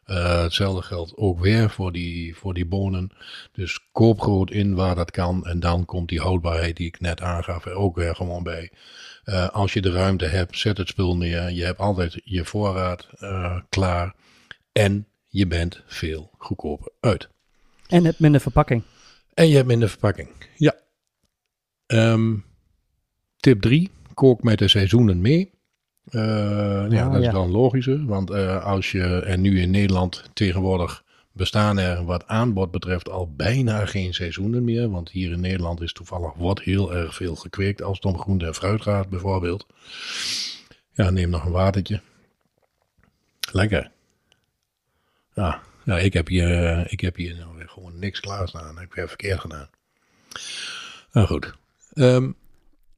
[0.04, 3.10] Eh, hetzelfde geldt ook weer voor die, voor die bonen.
[3.52, 5.46] Dus koop groot in waar dat kan.
[5.46, 8.72] En dan komt die houdbaarheid die ik net aangaf er ook weer gewoon bij.
[9.24, 11.50] Eh, als je de ruimte hebt, zet het spul neer.
[11.50, 14.14] Je hebt altijd je voorraad eh, klaar.
[14.72, 17.28] En je bent veel goedkoper uit.
[17.88, 18.82] En het minder verpakking.
[19.34, 20.28] En je hebt minder verpakking.
[20.56, 20.74] Ja.
[21.86, 22.34] Ehm,
[23.40, 23.90] tip 3.
[24.14, 25.50] Kook met de seizoenen mee.
[26.10, 26.20] Eh,
[26.90, 27.26] ja, Ah, dat ja.
[27.26, 28.04] is wel een logische.
[28.04, 33.32] Want eh, als je er nu in Nederland tegenwoordig bestaan er wat aanbod betreft al
[33.34, 34.90] bijna geen seizoenen meer.
[34.90, 38.46] Want hier in Nederland is toevallig wat heel erg veel gekweekt als het om groente
[38.46, 39.66] en fruit gaat bijvoorbeeld.
[40.92, 42.00] Ja, neem nog een watertje.
[43.52, 43.90] Lekker.
[45.34, 48.66] Ja, ja ik, heb hier, eh, ik heb hier nou weer gewoon niks klaarstaan.
[48.66, 49.68] Dat heb ik weer verkeerd gedaan.
[51.12, 51.54] Nou goed.
[51.92, 52.30] Ehm,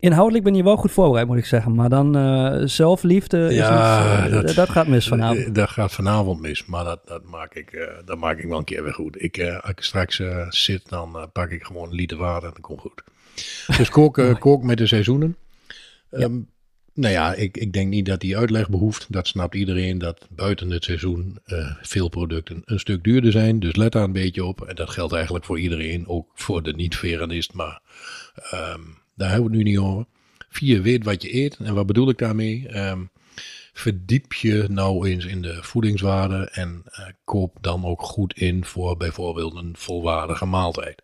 [0.02, 1.74] Inhoudelijk ben je wel goed voorbereid, moet ik zeggen.
[1.74, 5.54] Maar dan eh, zelfliefde, is Ja, iets, eh, dat- dat, gaat mis vanavond.
[5.54, 8.64] Dat gaat vanavond mis, maar dat, dat, maak, ik, eh, dat maak ik wel een
[8.64, 9.22] keer weer goed.
[9.22, 12.80] Ik, als ik straks zit, dan pak ik gewoon een liter water en dat komt
[12.80, 13.02] goed.
[13.78, 15.36] Dus kook, kook met de seizoenen.
[16.10, 16.38] Ehm,
[16.94, 19.06] Nou ja, ik, ik denk niet dat die uitleg behoeft.
[19.12, 21.38] Dat snapt iedereen dat buiten het seizoen
[21.82, 23.60] veel producten een stuk duurder zijn.
[23.60, 24.60] Dus let daar een beetje op.
[24.60, 27.52] En dat geldt eigenlijk voor iedereen, ook voor de niet-veganist.
[27.52, 27.80] Maar
[28.50, 28.80] ehm,
[29.14, 30.05] daar hebben we het nu niet over.
[30.48, 31.57] Vier, weet wat je eet.
[31.57, 32.68] En wat bedoel ik daarmee?
[32.68, 33.05] Ehm,
[33.72, 38.96] verdiep je nou eens in de voedingswaarde en eh, koop dan ook goed in voor
[38.96, 41.03] bijvoorbeeld een volwaardige maaltijd.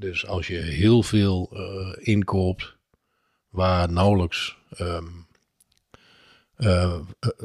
[0.00, 2.76] Dus als je heel veel eh, inkoopt
[3.48, 5.06] waar nauwelijks ehm,
[6.56, 6.98] eh,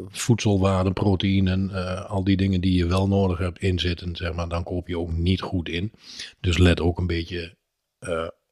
[0.09, 4.63] voedselwaarde, proteïnen, eh, al die dingen die je wel nodig hebt inzitten, zeg maar, dan
[4.63, 5.91] koop je ook niet goed in.
[6.39, 7.55] Dus let ook een beetje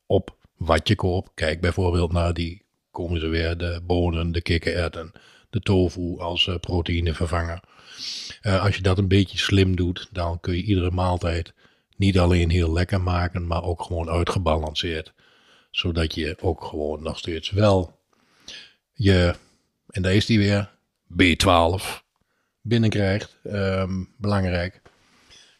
[0.05, 1.31] op wat je koopt.
[1.33, 5.11] Kijk bijvoorbeeld naar die, komen ze weer, de bonen, de kikkererwten,
[5.49, 7.59] de tofu als eh, proteïnevervanger.
[8.41, 11.53] Eh, als je dat een beetje slim doet, dan kun je iedere maaltijd
[11.97, 15.13] niet alleen heel lekker maken, maar ook gewoon uitgebalanceerd.
[15.71, 18.01] Zodat je ook gewoon nog steeds wel
[18.93, 19.35] je,
[19.89, 20.71] en daar is die weer,
[21.21, 22.03] B12
[22.61, 23.39] binnenkrijgt.
[23.43, 24.81] Ehm, belangrijk.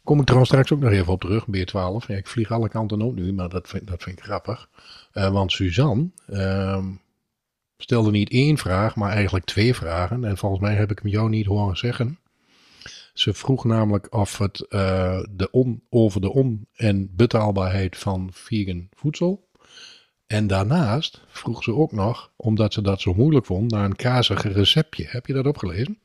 [0.03, 2.07] Kom ik trouwens straks ook nog even op terug, B12.
[2.07, 4.69] Ja, ik vlieg alle kanten op nu, maar dat vind, dat vind ik grappig.
[5.11, 6.85] Eh, want Suzanne ehm,
[7.77, 10.23] stelde niet één vraag, maar eigenlijk twee vragen.
[10.23, 12.17] En volgens mij heb ik hem jou niet horen zeggen.
[13.13, 18.87] Ze vroeg namelijk of het eh, de on, over de on- en betaalbaarheid van vegan
[18.95, 19.47] voedsel.
[20.27, 24.43] En daarnaast vroeg ze ook nog, omdat ze dat zo moeilijk vond, naar een kazig
[24.53, 25.05] receptje.
[25.07, 25.97] Heb je dat opgelezen?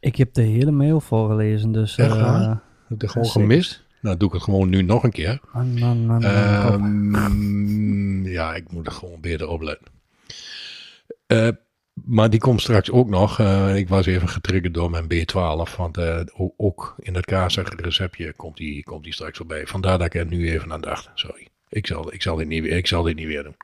[0.00, 1.96] Ik heb de hele mail voorgelezen, dus...
[1.96, 2.56] Echt eh,
[2.90, 3.40] Heb het gewoon Zeker.
[3.40, 3.84] gemist?
[4.00, 5.40] Nou, doe ik het gewoon nu nog een keer.
[5.52, 7.14] man, man, man, man, kom.
[7.14, 9.86] Ehm, ja, ik moet er gewoon beter op letten.
[11.26, 11.48] Eh,
[12.04, 13.38] maar die komt straks ook nog.
[13.38, 15.76] Eh, ik was even getriggerd door mijn B12.
[15.76, 16.20] Want eh,
[16.56, 19.66] ook in dat kazige receptje komt die, komt die straks voorbij.
[19.66, 21.10] Vandaar dat ik er nu even aan dacht.
[21.14, 21.48] Sorry.
[21.68, 23.56] Ik zal, ik zal, dit, niet, weer- ik zal dit niet weer doen.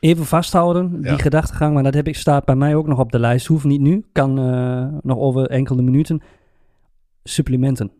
[0.00, 1.16] Even vasthouden, die Ja.
[1.18, 3.46] gedachtegang, maar dat heb ik, staat bij mij ook nog op de lijst.
[3.46, 4.34] Hoeft niet nu, kan
[5.02, 6.22] nog over enkele minuten.
[7.24, 7.90] Supplementen.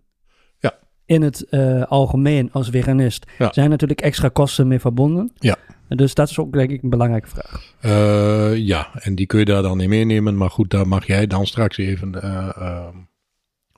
[1.08, 3.52] In het eh, algemeen als veganist Ja.
[3.52, 5.32] zijn natuurlijk extra kosten mee verbonden.
[5.38, 5.56] Ja.
[5.88, 7.74] Dus dat is ook denk ik een belangrijke vraag.
[7.80, 10.36] Eh, ja, en die kun je daar dan in meenemen.
[10.36, 12.96] Maar goed, daar mag jij dan straks even eh, ehm,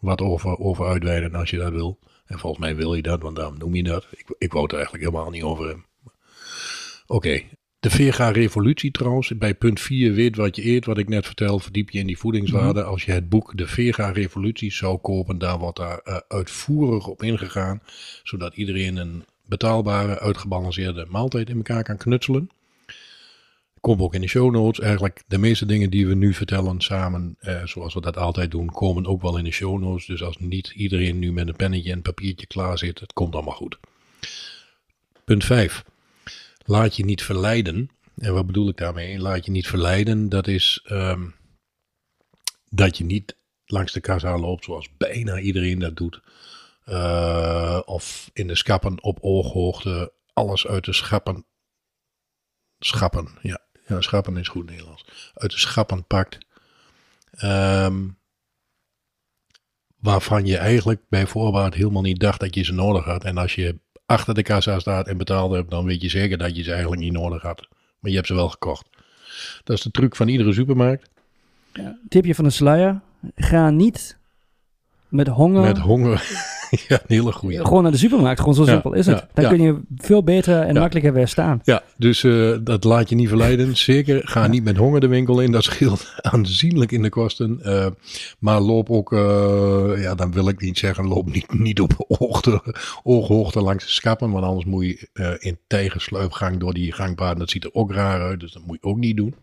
[0.00, 1.98] wat over, over uitweiden als je dat wil.
[2.26, 4.06] En volgens mij wil je dat, want daarom noem je dat.
[4.10, 5.84] Ik, ik wou het er eigenlijk helemaal niet over hebben.
[7.06, 7.40] Oké,
[7.80, 9.28] de vega-revolutie trouwens.
[9.38, 12.18] Bij punt 4, weet wat je eet, wat ik net vertel, verdiep je in die
[12.18, 12.82] voedingswaarde.
[12.82, 17.82] Als je het boek De Vega-revolutie zou kopen, daar wordt daar eh, uitvoerig op ingegaan.
[18.22, 22.50] Zodat iedereen een betaalbare, uitgebalanceerde maaltijd in elkaar kan knutselen.
[23.80, 24.80] Komt ook in de show notes.
[24.80, 28.70] Eigenlijk de meeste dingen die we nu vertellen samen, eh, zoals we dat altijd doen,
[28.70, 30.06] komen ook wel in de show notes.
[30.06, 33.54] Dus als niet iedereen nu met een pennetje en papiertje klaar zit, het komt allemaal
[33.54, 33.78] goed.
[35.24, 35.84] Punt 5.
[36.70, 37.90] Laat je niet verleiden.
[38.16, 39.18] En wat bedoel ik daarmee?
[39.18, 40.28] Laat je niet verleiden.
[40.28, 41.28] Dat is ehm,
[42.68, 46.20] dat je niet langs de kassa loopt zoals bijna iedereen dat doet.
[46.84, 51.46] Eh, of in de schappen op ooghoogte alles uit de schappen.
[52.78, 53.60] Schappen, ja.
[53.98, 55.04] Schappen is goed Nederlands.
[55.34, 56.38] Uit de schappen pakt.
[57.30, 58.08] Ehm,
[59.96, 63.24] waarvan je eigenlijk bij voorbaat helemaal niet dacht dat je ze nodig had.
[63.24, 63.80] En als je
[64.10, 67.02] achter de kassa staat en betaald hebt, dan weet je zeker dat je ze eigenlijk
[67.02, 67.68] niet nodig had.
[67.98, 68.86] Maar je hebt ze wel gekocht.
[69.64, 71.08] Dat is de truc van iedere supermarkt.
[72.08, 73.00] Tipje van de sluier.
[73.34, 74.18] Ga niet
[75.08, 76.58] met honger Met honger.
[76.88, 77.64] ja, een hele goeie.
[77.64, 78.40] gewoon naar de supermarkt.
[78.40, 79.26] Gewoon zo simpel is het.
[79.34, 81.60] Dan kun je veel beter en makkelijker weer staan.
[81.64, 83.76] Ja, dus eh, dat laat je niet verleiden.
[83.90, 85.52] Zeker, ga niet met honger de winkel in.
[85.52, 87.60] Dat scheelt aanzienlijk in de kosten.
[87.62, 87.86] Eh,
[88.38, 92.62] maar loop ook, eh, ja, dan wil ik niet zeggen, loop niet, niet op ooghoogte,
[93.02, 94.30] ooghoogte langs de schappen.
[94.30, 97.38] Want anders moet je in tijgersluipgang door die gangpaden.
[97.38, 99.34] Dat ziet er ook raar uit, dus dat moet je ook niet doen.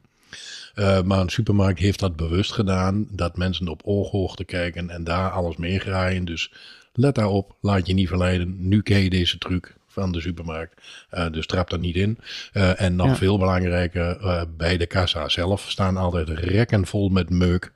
[1.05, 3.07] Maar een supermarkt heeft dat bewust gedaan.
[3.11, 6.25] Dat mensen op ooghoogte kijken en daar alles meegraaien.
[6.25, 6.51] Dus
[6.97, 8.55] let daarop, laat je niet verleiden.
[8.59, 10.81] Nu ken je deze truc van de supermarkt.
[11.09, 12.17] Eh, dus trap dat niet in.
[12.53, 13.15] Eh, en nog Ja.
[13.15, 17.71] veel belangrijker, eh, bij de kassa zelf staan altijd rekken vol met meuk.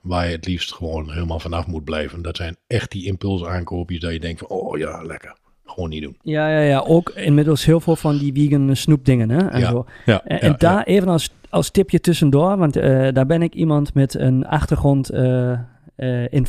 [0.00, 2.22] Waar je het liefst gewoon helemaal vanaf moet blijven.
[2.22, 5.36] Dat zijn echt die impulsaankoopjes dat je denkt van, oh ja, lekker.
[5.64, 6.16] Gewoon niet doen.
[6.22, 6.78] Ja, ja, ja.
[6.80, 9.30] Ook inmiddels heel veel van die vegan snoepdingen.
[9.30, 9.48] Hè?
[9.48, 9.86] En, Ja, zo.
[10.04, 12.56] Ja, en, ja, daar even als, als tipje tussendoor.
[12.56, 12.74] Want
[13.14, 15.10] daar ben ik iemand met een achtergrond
[16.30, 16.46] in,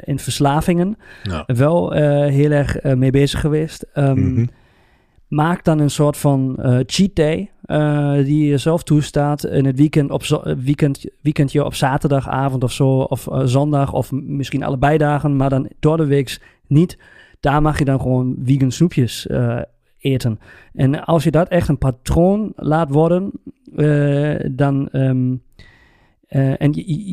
[0.00, 0.96] in verslavingen.
[1.22, 1.42] ja.
[1.46, 3.86] Wel eh, heel erg eh, mee bezig geweest.
[3.94, 4.44] Mhm.
[5.28, 7.50] Maak dan een soort van eh, cheat day.
[7.64, 12.72] eh, die je zelf toestaat in het weekend op eh, weekend, weekendje op zaterdagavond of
[12.72, 12.88] zo.
[13.00, 15.36] Of eh, zondag of misschien allebei dagen.
[15.36, 16.98] Maar dan door de week niet.
[17.40, 19.58] Daar mag je dan gewoon vegan snoepjes eh,
[19.98, 20.38] eten.
[20.74, 23.30] En als je dat echt een patroon laat worden.
[23.76, 24.88] eh, dan...
[24.88, 25.34] ehm,
[26.28, 26.72] eh, en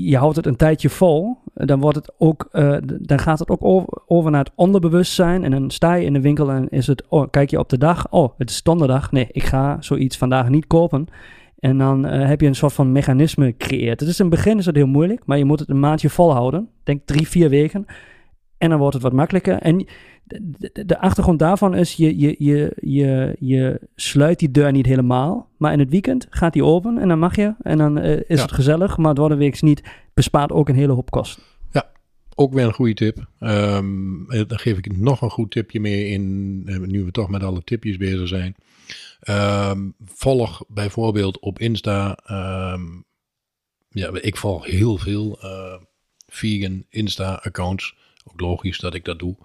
[0.09, 3.89] je, houdt het een tijdje vol, dan, wordt het ook, eh, dan gaat het ook
[4.05, 5.43] over, naar het onderbewustzijn.
[5.43, 7.77] En dan sta je in de winkel en is het, oh, kijk je op de
[7.77, 9.11] dag, oh, het is donderdag.
[9.11, 11.07] Nee, ik ga zoiets vandaag niet kopen.
[11.59, 13.99] En dan eh, heb je een soort van mechanisme gecreëerd.
[13.99, 16.09] Het is in het begin is het heel moeilijk, maar je moet het een maandje
[16.09, 16.69] volhouden.
[16.83, 17.85] Denk drie, vier weken.
[18.61, 19.57] En dan wordt het wat makkelijker.
[19.57, 19.85] En
[20.23, 25.49] de, de, achtergrond daarvan is, je, je, je, je, je sluit die deur niet helemaal.
[25.57, 27.53] Maar in het weekend gaat die open en dan mag je.
[27.61, 28.41] En dan eh, is Ja.
[28.41, 28.97] het gezellig.
[28.97, 29.83] Maar door de week niet.
[30.13, 31.43] Bespaart ook een hele hoop kosten.
[32.35, 33.25] Ook weer een goede tip.
[33.39, 33.79] Eh,
[34.47, 37.63] dan geef ik nog een goed tipje mee in, eh, nu we toch met alle
[37.63, 38.55] tipjes bezig zijn.
[39.19, 42.17] Ehm, volg bijvoorbeeld op Insta.
[42.25, 42.81] ehm,
[43.89, 45.73] ja, ik volg heel veel eh,
[46.27, 47.95] vegan Insta-accounts.
[48.25, 49.35] Ook logisch dat ik dat doe.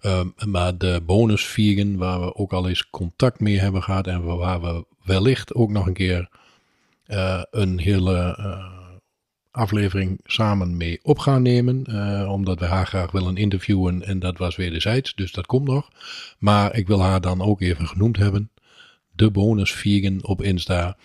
[0.00, 4.24] Ehm, maar de bonus vegan, waar we ook al eens contact mee hebben gehad en
[4.24, 6.28] waar we wellicht ook nog een keer
[7.04, 8.72] eh, een hele eh,
[9.50, 11.84] aflevering samen mee op gaan nemen.
[11.84, 15.88] eh, omdat we haar graag willen interviewen en dat was wederzijds, dus dat komt nog.
[16.38, 18.50] Maar ik wil haar dan ook even genoemd hebben.
[19.10, 19.86] De bonus
[20.22, 20.96] op Insta.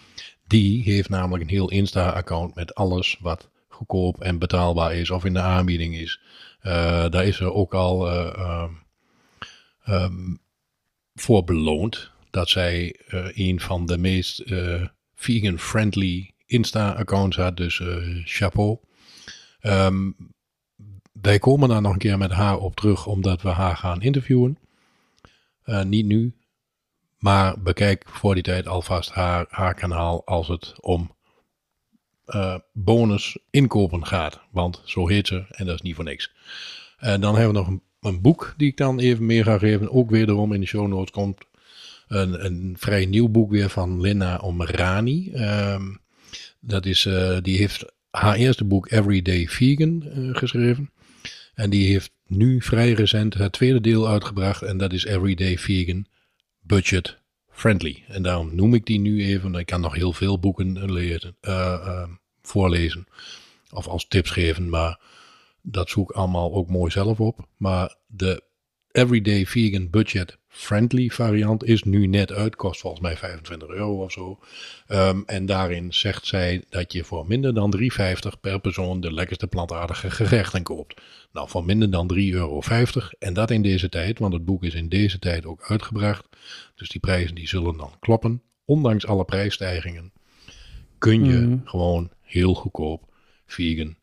[0.48, 5.34] Die heeft namelijk een heel Insta-account met alles wat goedkoop en betaalbaar is of in
[5.34, 6.20] de aanbieding is.
[6.64, 8.70] Uh, daar is er ook al uh,
[9.88, 10.40] um,
[11.16, 14.44] voor beloond dat zij uh, een van de meest
[15.16, 17.58] vegan-friendly Insta-accounts had.
[17.58, 17.82] Dus
[18.24, 18.78] chapeau.
[19.62, 20.16] Um,
[21.22, 24.58] wij komen daar nog een keer met haar op terug, omdat we haar gaan interviewen.
[25.84, 26.36] niet nu,
[27.18, 31.17] maar bekijk voor die tijd alvast haar, haar kanaal als het om
[32.28, 34.40] uh, bonus inkopen gaat.
[34.52, 36.32] Want zo heet ze en dat is niet voor niks.
[36.98, 39.92] En dan hebben we nog een, een, boek die ik dan even meer ga geven.
[39.92, 41.38] Ook wederom in de show notes komt
[42.08, 45.32] een, een vrij nieuw boek weer van Lina Omrani.
[45.34, 46.00] Um,
[46.60, 50.92] dat is, uh, die heeft haar eerste boek Everyday Vegan geschreven.
[51.54, 54.62] En die heeft nu vrij recent het tweede deel uitgebracht.
[54.62, 56.06] En dat is Everyday Vegan
[56.60, 57.18] Budget
[57.58, 58.04] Friendly.
[58.08, 59.56] En daarom noem ik die nu even.
[59.56, 62.04] Ik kan nog heel veel boeken lezen, uh,
[62.42, 63.08] voorlezen.
[63.72, 64.70] Of als tips geven.
[64.70, 65.00] Maar
[65.62, 67.48] dat zoek ik allemaal ook mooi zelf op.
[67.58, 68.44] Maar de
[68.98, 72.56] Everyday Vegan Budget Friendly variant is nu net uit.
[72.56, 74.40] Kost volgens mij 25 euro of zo.
[74.88, 77.88] Um, en daarin zegt zij dat je voor minder dan 3,50
[78.42, 81.02] per persoon de lekkerste plantaardige gerechten koopt.
[81.32, 82.62] Nou, voor minder dan 3,50 euro.
[83.20, 86.28] En dat in deze tijd, want het boek is in deze tijd ook uitgebracht.
[86.76, 88.42] Dus die prijzen die zullen dan kloppen.
[88.66, 90.12] Ondanks alle prijsstijgingen
[90.98, 91.62] kun je mm.
[91.66, 93.14] gewoon heel goedkoop
[93.46, 93.96] vegan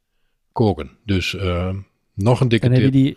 [0.52, 0.90] koken.
[1.04, 1.74] Dus uh,
[2.14, 3.16] nog een dikke en tip.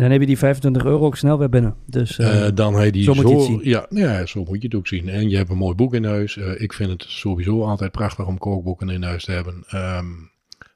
[0.00, 1.74] Dan heb je die 25 euro ook snel weer binnen.
[1.86, 3.60] Dus, uh, uh, dan heb je die zo, zo, moet je het zien.
[3.62, 5.08] Ja, ja, zo moet je het ook zien.
[5.08, 6.36] En je hebt een mooi boek in huis.
[6.36, 9.64] Uh, ik vind het sowieso altijd prachtig om kookboeken in huis te hebben.
[9.74, 10.30] Um,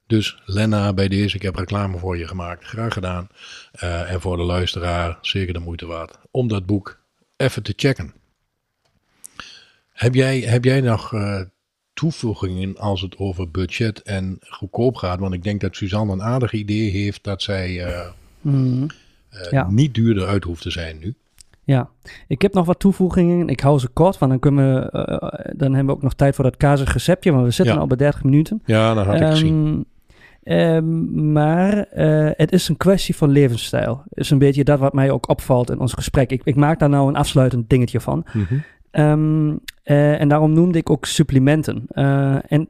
[0.06, 2.64] dus Lena, bij deze, ik heb reclame voor je gemaakt.
[2.64, 3.28] Graag gedaan.
[4.08, 7.00] En voor de luisteraar zeker de moeite waard om dat boek
[7.36, 8.14] even te checken.
[9.92, 11.12] Heb jij, heb jij nog
[11.94, 15.18] toevoegingen als het over budget en goedkoop gaat?
[15.18, 17.86] Want ik denk dat Suzanne een aardig idee heeft dat zij
[18.40, 18.86] mm.
[19.50, 19.66] Ja.
[19.70, 21.14] niet duurder uit hoeft te zijn nu.
[21.66, 21.88] Ja,
[22.28, 23.48] ik heb nog wat toevoegingen.
[23.48, 26.44] Ik hou ze kort, want dan, kunnen we, dan hebben we ook nog tijd voor
[26.44, 27.32] dat kazig receptje.
[27.32, 27.80] Maar we zitten Ja.
[27.80, 28.62] al bij 30 minuten.
[28.64, 29.86] Ja, dat had ik gezien.
[30.42, 34.02] Ehm, maar eh, het is een kwestie van levensstijl.
[34.08, 36.30] is een beetje dat wat mij ook opvalt in ons gesprek.
[36.30, 38.24] Ik, ik maak daar nou een afsluitend dingetje van.
[38.32, 38.54] Mhm.
[38.90, 41.84] Ehm, eh, en daarom noemde ik ook supplementen.
[41.88, 42.68] Eh, en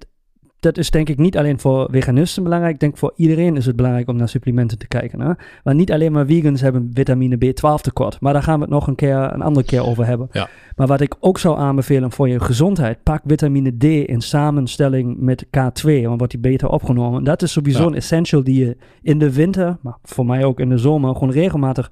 [0.64, 2.74] dat is denk ik niet alleen voor veganisten belangrijk.
[2.74, 5.20] Ik denk voor iedereen is het belangrijk om naar supplementen te kijken.
[5.20, 5.33] Hè?
[5.62, 8.20] Want niet alleen maar vegans hebben vitamine B12 tekort.
[8.20, 10.29] Maar daar gaan we het nog een keer een andere keer over hebben.
[10.33, 10.48] Ja.
[10.77, 13.03] Maar wat ik ook zou aanbevelen voor je gezondheid.
[13.03, 15.83] Pak vitamine D in samenstelling met K2.
[16.03, 17.24] Want wordt die beter opgenomen.
[17.24, 17.87] Dat is sowieso Ja.
[17.87, 19.77] een essential die je in de winter.
[19.81, 21.14] Maar voor mij ook in de zomer.
[21.14, 21.90] Gewoon regelmatig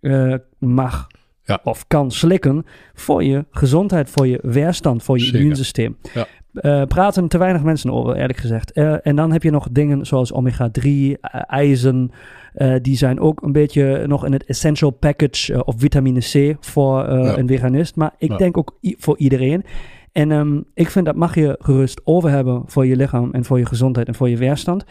[0.00, 1.06] eh, mag
[1.42, 1.60] Ja.
[1.64, 2.64] of kan slikken.
[2.94, 5.38] Voor je gezondheid, voor je weerstand, voor je Zeker.
[5.40, 5.96] immuunsysteem.
[6.14, 6.26] Ja.
[6.54, 8.72] Eh, praten te weinig mensen over, eerlijk gezegd.
[8.72, 12.08] Eh, en dan heb je nog dingen zoals omega-3, eh, ijzer.
[12.54, 16.98] eh, die zijn ook een beetje nog in het essential package of vitamine C voor
[16.98, 17.38] Ja.
[17.38, 17.96] een veganist.
[17.96, 18.36] Maar ik Ja.
[18.36, 19.64] denk ook voor iedereen.
[20.12, 23.58] En ehm, ik vind dat mag je gerust over hebben voor je lichaam en voor
[23.58, 24.84] je gezondheid en voor je weerstand.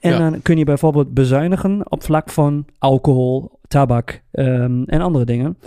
[0.00, 0.18] En Ja.
[0.18, 5.58] dan kun je bijvoorbeeld bezuinigen op vlak van alcohol, tabak ehm, en andere dingen.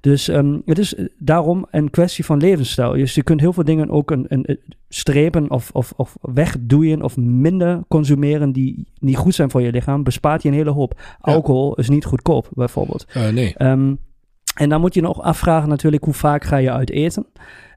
[0.00, 2.92] Dus ehm, het is eh, daarom een kwestie van levensstijl.
[2.92, 7.02] Dus je kunt heel veel dingen ook een, een, een strepen of, of, of wegdoeien
[7.02, 10.02] of minder consumeren die niet goed zijn voor je lichaam.
[10.02, 10.94] Bespaart je een hele hoop.
[10.96, 11.14] Ja.
[11.20, 13.06] Alcohol is niet goedkoop, bijvoorbeeld.
[13.12, 13.54] Eh, nee.
[13.56, 13.94] Ehm,
[14.54, 17.26] en dan moet je nog afvragen natuurlijk hoe vaak ga je uit eten.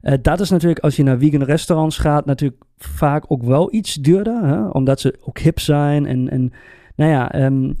[0.00, 3.94] Eh, dat is natuurlijk als je naar vegan restaurants gaat natuurlijk vaak ook wel iets
[3.94, 4.44] duurder.
[4.44, 4.68] Hè?
[4.68, 6.52] Omdat ze ook hip zijn en, en
[6.96, 7.32] nou ja...
[7.32, 7.72] ehm,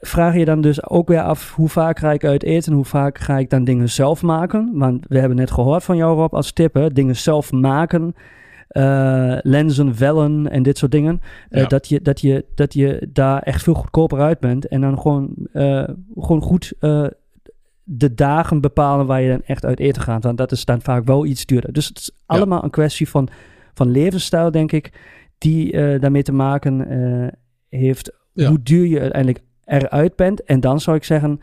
[0.00, 3.18] vraag je dan dus ook weer af hoe vaak ga ik uit eten, hoe vaak
[3.18, 4.70] ga ik dan dingen zelf maken.
[4.74, 8.14] Want we hebben net gehoord van jou Rob als tip, hè, dingen zelf maken,
[8.68, 11.20] eh, lenzen, vellen en dit soort dingen.
[11.50, 11.68] Eh, Ja.
[11.68, 15.34] dat, je, dat, je, dat je daar echt veel goedkoper uit bent en dan gewoon,
[15.52, 16.72] eh, gewoon goed
[17.84, 20.22] de dagen bepalen waar je dan echt uit eten gaat.
[20.24, 21.72] Want dat is dan vaak wel iets duurder.
[21.72, 22.22] Dus het is Ja.
[22.26, 23.28] allemaal een kwestie van,
[23.74, 24.92] van levensstijl, denk ik,
[25.38, 26.86] die daarmee te maken
[27.68, 28.12] heeft.
[28.32, 28.48] Ja.
[28.48, 30.44] Hoe duur je uiteindelijk eruit bent.
[30.44, 31.40] En dan zou ik zeggen,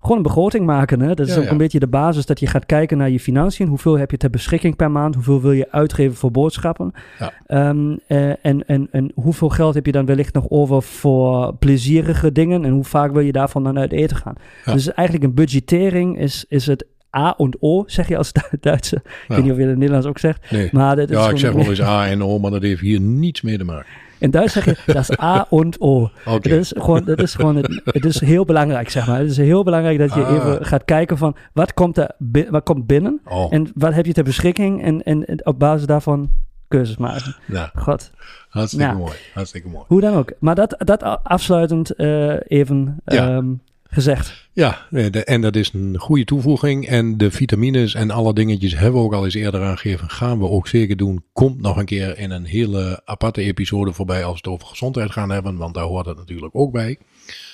[0.00, 1.00] gewoon een begroting maken.
[1.00, 1.14] Hè?
[1.14, 1.50] Dat is Ja, ook ja.
[1.50, 3.68] een beetje de basis dat je gaat kijken naar je financiën.
[3.68, 5.14] Hoeveel heb je ter beschikking per maand?
[5.14, 6.92] Hoeveel wil je uitgeven voor boodschappen?
[7.18, 7.32] Ja.
[7.46, 12.32] Ehm, eh, en, en, en hoeveel geld heb je dan wellicht nog over voor plezierige
[12.32, 12.64] dingen?
[12.64, 14.34] En hoe vaak wil je daarvan dan uit eten gaan?
[14.64, 16.86] Dus eigenlijk een budgettering is, is het
[17.16, 18.96] A en O, zeg je als Du- Duitse.
[18.96, 20.50] Ik weet niet of je het in het Nederlands ook zegt.
[20.50, 20.68] nee.
[20.72, 23.00] Maar dat is Ja, ik zeg wel eens A en O, maar dat heeft hier
[23.00, 23.86] niets mee te maken.
[24.18, 26.10] In Duits zeg je, dat is A en O.
[26.24, 29.18] Dat is gewoon, dat is gewoon het, het is heel belangrijk, zeg maar.
[29.18, 30.34] Het is heel belangrijk dat je Ah.
[30.34, 32.10] even gaat kijken van wat komt er
[32.50, 35.86] wat komt binnen Oh, en wat heb je ter beschikking en, en, en op basis
[35.86, 36.30] daarvan
[36.68, 37.36] keuzes maken.
[37.46, 38.10] Nou, God,
[38.48, 38.92] hartstikke Ja.
[38.92, 39.12] mooi.
[39.34, 39.84] Hartstikke mooi.
[39.88, 40.32] hoe dan ook.
[40.38, 43.28] Maar dat, dat afsluitend eh, even Ja.
[43.36, 43.46] ehm,
[43.90, 44.45] gezegd.
[44.56, 44.86] Ja,
[45.24, 46.86] en dat is een goede toevoeging.
[46.86, 50.10] En de vitamines en alle dingetjes hebben we ook al eens eerder aangegeven.
[50.10, 51.24] Gaan we ook zeker doen.
[51.32, 55.10] Komt nog een keer in een hele aparte episode voorbij als we het over gezondheid
[55.10, 55.56] gaan hebben.
[55.56, 56.98] Want daar hoort het natuurlijk ook bij.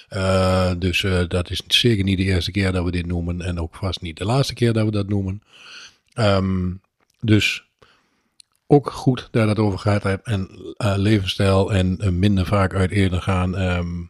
[0.09, 3.41] Eh, dus eh, dat is zeker niet de eerste keer dat we dit noemen.
[3.41, 5.43] En ook vast niet de laatste keer dat we dat noemen.
[6.13, 6.71] Ehm,
[7.21, 7.65] dus
[8.67, 10.27] ook goed je dat over hebt.
[10.27, 13.57] En eh, levensstijl en minder vaak uit eten gaan.
[13.57, 14.01] Ehm,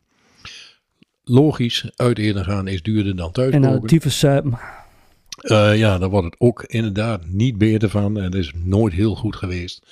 [1.32, 4.22] logisch, uit eten gaan is duurder dan thuis En nou, tyfus.
[4.22, 8.16] Eh, ja, daar wordt het ook inderdaad niet beter van.
[8.16, 9.86] En het is nooit heel goed geweest.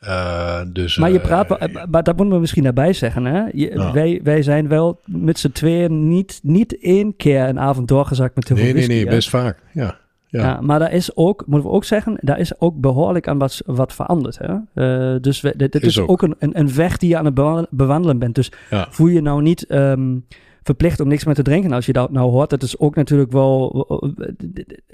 [0.00, 3.24] Eh, dus, Maar je praat eh, maar dat moeten we misschien daarbij zeggen.
[3.24, 3.42] Hè?
[3.52, 8.34] Je- wij, wij zijn wel met z'n tweeën niet, niet één keer een avond doorgezakt
[8.34, 9.10] met veel Nee, nee, whisky, nee, hè?
[9.10, 9.62] best vaak.
[9.72, 10.40] Ja, ja.
[10.42, 10.60] Ja.
[10.60, 13.92] maar daar is ook, moeten we ook zeggen, daar is ook behoorlijk aan wat, wat
[13.94, 14.38] veranderd.
[14.40, 15.20] Hè?
[15.20, 16.10] Dus we, dit, dit Is is, ook.
[16.10, 18.34] ook, een, een, een weg die je aan het bewa- bewandelen bent.
[18.34, 18.86] Dus Ja.
[18.90, 20.16] voel je nou niet ehm,
[20.66, 22.50] verplicht om niks meer te drinken als je dat nou hoort.
[22.50, 23.86] Dat is ook natuurlijk wel
[24.18, 24.34] eh,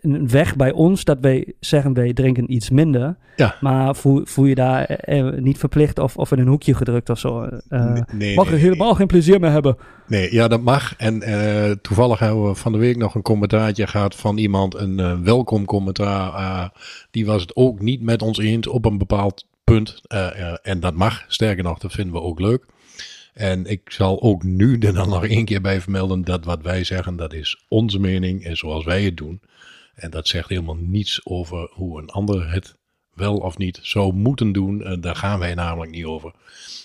[0.01, 3.17] een weg bij ons dat wij zeggen wij drinken iets minder.
[3.37, 3.57] Ja.
[3.61, 7.19] Maar voel, voel je daar eh, niet verplicht of, of in een hoekje gedrukt of
[7.19, 7.43] zo.
[7.69, 9.77] Eh, Nee, nee, mag er nee, helemaal geen plezier meer hebben.
[10.07, 10.97] Nee, ja, dat mag.
[10.97, 15.01] En eh, toevallig hebben we van de week nog een commentaartje gehad van iemand, een
[15.01, 16.33] eh, welkom commentaar.
[16.35, 16.69] eh,
[17.11, 20.01] die was het ook niet met ons eens op een bepaald punt.
[20.07, 21.25] Eh, eh, en dat mag.
[21.29, 22.65] Sterker nog, dat vinden we ook leuk.
[23.33, 26.85] En ik zal ook nu er dan nog één keer bij vermelden dat wat wij
[26.85, 29.41] zeggen, dat is onze mening en zoals wij het doen.
[29.95, 32.77] En dat zegt helemaal niets over hoe een ander het
[33.15, 34.83] wel of niet zou moeten doen.
[34.83, 36.33] Eh, daar gaan wij namelijk niet over.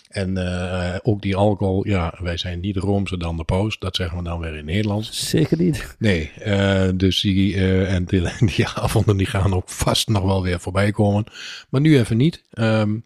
[0.07, 3.79] En eh, ook die alcohol, ja, wij zijn niet roomser dan de paus.
[3.79, 5.29] Dat zeggen we dan weer in Nederlands.
[5.29, 5.95] Zeker niet.
[5.99, 8.21] Nee, eh, dus die, en die,
[8.55, 11.25] die avonden die gaan ook vast nog wel weer voorbij komen.
[11.69, 12.43] Maar nu even niet.
[12.51, 12.97] Ehm,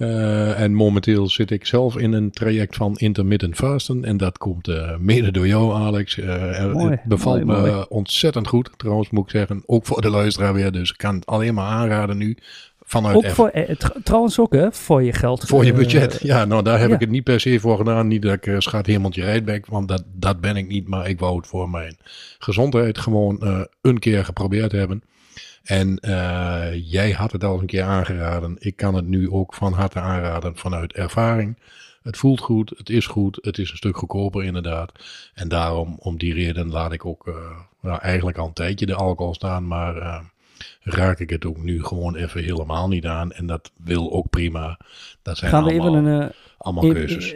[0.00, 4.04] eh, en momenteel zit ik zelf in een traject van intermittent fasten.
[4.04, 6.18] En dat komt eh, mede door jou, Alex.
[6.18, 7.84] Eh, Mooi, het bevalt mooi, me mooi.
[7.88, 8.70] ontzettend goed.
[8.76, 10.72] Trouwens moet ik zeggen, ook voor de luisteraar weer.
[10.72, 12.36] Dus ik kan het alleen maar aanraden nu.
[12.82, 15.44] Vanuit Ook voor, eh, trouwens ook hè, voor je geld.
[15.46, 16.20] voor je budget.
[16.22, 16.94] Ja, nou daar heb ja.
[16.94, 18.08] ik het niet per se voor gedaan.
[18.08, 20.88] Niet dat ik uh, schat hemeltje rijdbek, want dat, dat ben ik niet.
[20.88, 21.96] Maar ik wou het voor mijn
[22.38, 25.02] gezondheid gewoon een keer geprobeerd hebben.
[25.70, 28.56] En eh, jij had het al een keer aangeraden.
[28.58, 31.58] Ik kan het nu ook van harte aanraden vanuit ervaring.
[32.02, 34.92] Het voelt goed, het is goed, het is een stuk goedkoper inderdaad.
[35.34, 37.34] En daarom, om die reden, laat ik ook eh,
[37.82, 39.66] nou, eigenlijk al een tijdje de alcohol staan.
[39.66, 40.20] Maar eh,
[40.80, 43.32] raak ik het ook nu gewoon even helemaal niet aan.
[43.32, 44.78] En dat wil ook prima.
[45.22, 47.34] Dat zijn Gaan we allemaal, even een, allemaal even- keuzes.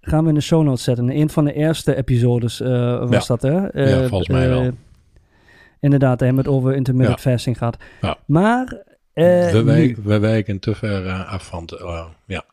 [0.00, 1.10] gaan we in de show notes zetten.
[1.10, 3.36] Een van de eerste episodes was Ja.
[3.36, 3.82] dat, hè?
[3.90, 4.70] Ja, volgens mij wel.
[5.86, 7.30] Eh, inderdaad, we het over intermittent Ja.
[7.30, 7.56] fasting.
[8.00, 8.16] Ja.
[8.26, 8.82] Maar...
[9.12, 9.50] eh,
[10.02, 11.66] we, wijken te ver eh, af van...
[11.66, 12.44] te- eh, ja.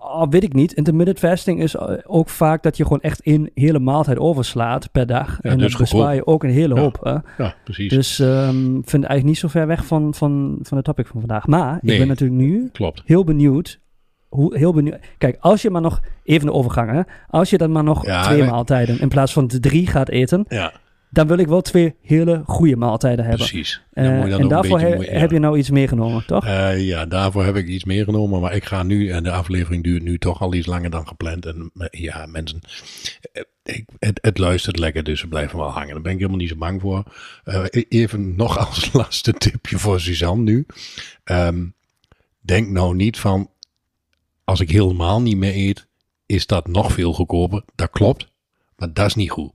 [0.00, 0.72] Oh, weet ik niet.
[0.72, 5.06] Intermittent fasting is eh, ook vaak dat je gewoon echt een hele maaltijd overslaat per
[5.06, 5.38] dag.
[5.42, 6.98] Ja, en dus dan bespaar je ook een hele hoop.
[7.02, 7.44] Hè?
[7.44, 7.90] ja, precies.
[7.90, 11.06] Dus ehm, ik vind het eigenlijk niet zo ver weg van, van, van het topic
[11.06, 11.46] van vandaag.
[11.46, 11.92] Maar Nee.
[11.92, 13.02] ik ben natuurlijk nu Klopt.
[13.04, 13.80] heel benieuwd.
[14.28, 14.98] Hoe, heel benieuwd.
[15.18, 17.00] Kijk, als je maar nog, even de overgang hè.
[17.28, 20.44] Als je dan maar nog Ja, twee maaltijden in plaats van de drie gaat eten.
[20.48, 20.72] Ja,
[21.14, 23.46] Dan wil ik wel twee hele goede maaltijden hebben.
[23.46, 23.82] precies.
[23.92, 25.18] Eh, Dan moet je dan en daarvoor he- ja.
[25.18, 26.44] heb je nou iets meegenomen, toch?
[26.46, 28.40] Eh, ja, daarvoor heb ik iets meegenomen.
[28.40, 31.46] Maar ik ga nu, en de aflevering duurt nu toch al iets langer dan gepland.
[31.46, 32.60] En eh, ja, mensen,
[33.62, 35.92] ik, het, het luistert lekker, dus we blijven wel hangen.
[35.92, 37.02] Daar ben ik helemaal niet zo bang voor.
[37.44, 40.66] Eh, even nog als laatste tipje voor Suzanne nu.
[41.24, 41.64] Ehm,
[42.40, 43.50] denk nou niet van,
[44.44, 45.86] als ik helemaal niet meer eet,
[46.26, 47.62] is dat nog veel goedkoper.
[47.74, 48.28] Dat klopt,
[48.76, 49.52] maar dat is niet goed.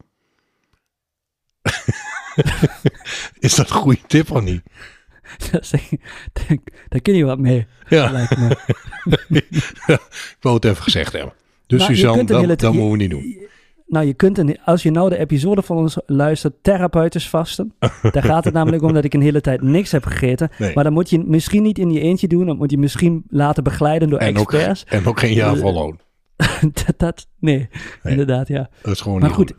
[3.40, 4.62] is dat een goede tip of niet?
[5.52, 5.90] Dat is echt-
[6.90, 8.12] Daar kun je wat mee, Ja.
[8.12, 8.58] lijkt me.
[9.40, 11.34] ik wou het even gezegd hebben.
[11.68, 13.48] Dus je Suzanne, dat, hele- dat je- moeten we niet doen.
[13.88, 17.74] Nou, je kunt een, als je nou de episode van ons luistert, therapeutisch vasten.
[18.12, 20.50] daar gaat het namelijk om dat ik een hele tijd niks heb gegeten.
[20.58, 20.74] Nee.
[20.74, 22.46] Maar dan moet je misschien niet in je eentje doen.
[22.46, 24.84] Dan moet je misschien laten begeleiden door En ook, experts.
[24.86, 26.00] en ook geen jaar volloon.
[26.62, 27.70] dat, dat, nee,
[28.04, 28.70] inderdaad, ja.
[28.82, 29.54] Dat is gewoon Maar niet goed,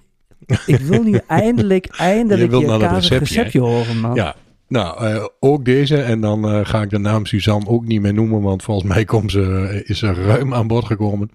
[0.67, 4.15] ik wil nu eindelijk, eindelijk je kazig receptje, receptje horen, man.
[4.15, 4.37] Ja,
[4.71, 6.03] nou, eh, ook deze.
[6.03, 9.05] En dan eh, ga ik de naam Suzanne ook niet meer noemen, want volgens mij
[9.05, 11.31] komt ze, eh, is ze ruim aan bod gekomen.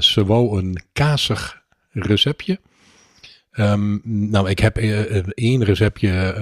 [0.00, 2.60] Ze wou een kazig receptje.
[3.50, 3.98] Ehm,
[4.30, 4.76] nou, ik heb
[5.34, 6.34] één receptje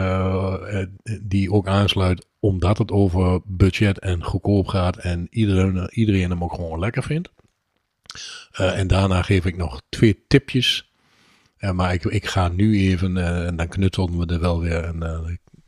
[1.22, 6.54] die ook aansluit, omdat het over budget en goedkoop gaat en iedereen, iedereen hem ook
[6.54, 7.30] gewoon lekker vindt.
[8.52, 10.89] En daarna geef ik nog twee tipjes.
[11.60, 14.84] Eh, maar ik, ik ga nu even, eh, en dan knutselden we er wel weer
[14.84, 15.18] een eh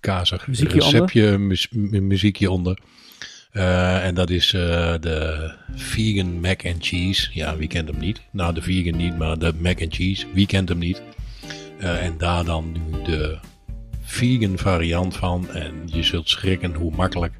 [0.01, 2.79] kazig Muziekje receptje, mu- mu- muziekje onder.
[3.51, 7.31] Eh, en dat is de vegan mac and cheese.
[7.33, 8.21] Ja, wie kent hem niet?
[8.31, 10.27] Nou, de vegan niet, maar de mac and cheese.
[10.35, 11.03] Wie kent hem niet?
[11.79, 13.39] En daar dan nu de
[14.03, 15.51] vegan variant van.
[15.51, 17.33] En je zult schrikken hoe makkelijk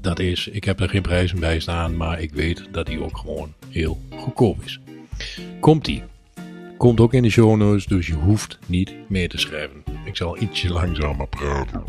[0.00, 0.48] dat is.
[0.48, 4.00] Ik heb er geen prijzen bij staan, maar ik weet dat die ook gewoon heel
[4.10, 4.80] goedkoop is.
[5.60, 6.02] Komt die?
[6.76, 9.84] Komt ook in de show notes, dus je hoeft niet mee te schrijven.
[10.04, 11.84] Ik zal ietsje langzamer praten.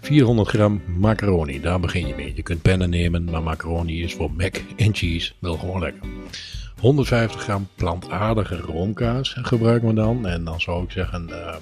[0.00, 2.32] 400 gram macaroni, daar begin je mee.
[2.34, 6.02] Je kunt pennen nemen, maar macaroni is voor mac en cheese wel gewoon lekker.
[6.80, 10.26] 150 gram plantaardige roomkaas gebruiken we dan.
[10.26, 11.56] En dan zou ik zeggen, uh,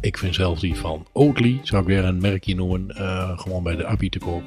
[0.00, 3.76] ik vind zelf die van Oatly, zou ik weer een merkje noemen, uh, gewoon bij
[3.76, 4.42] de Appie te koop.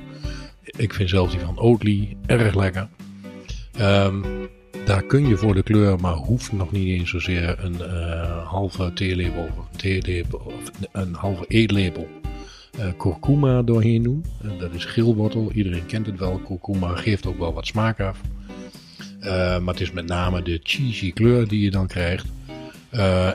[0.63, 2.87] Ik vind zelf die van Oatly erg lekker.
[3.79, 4.49] Um,
[4.85, 8.93] daar kun je voor de kleur, maar hoeft nog niet eens zozeer een uh, halve
[8.93, 12.07] theelepel, theelepel of een halve eetlepel
[12.79, 14.25] uh, kurkuma doorheen doen.
[14.45, 15.51] Uh, dat is geelwortel.
[15.51, 16.37] Iedereen kent het wel.
[16.37, 18.21] Kurkuma geeft ook wel wat smaak af.
[19.59, 22.25] maar het is met name de cheesy kleur die je dan krijgt.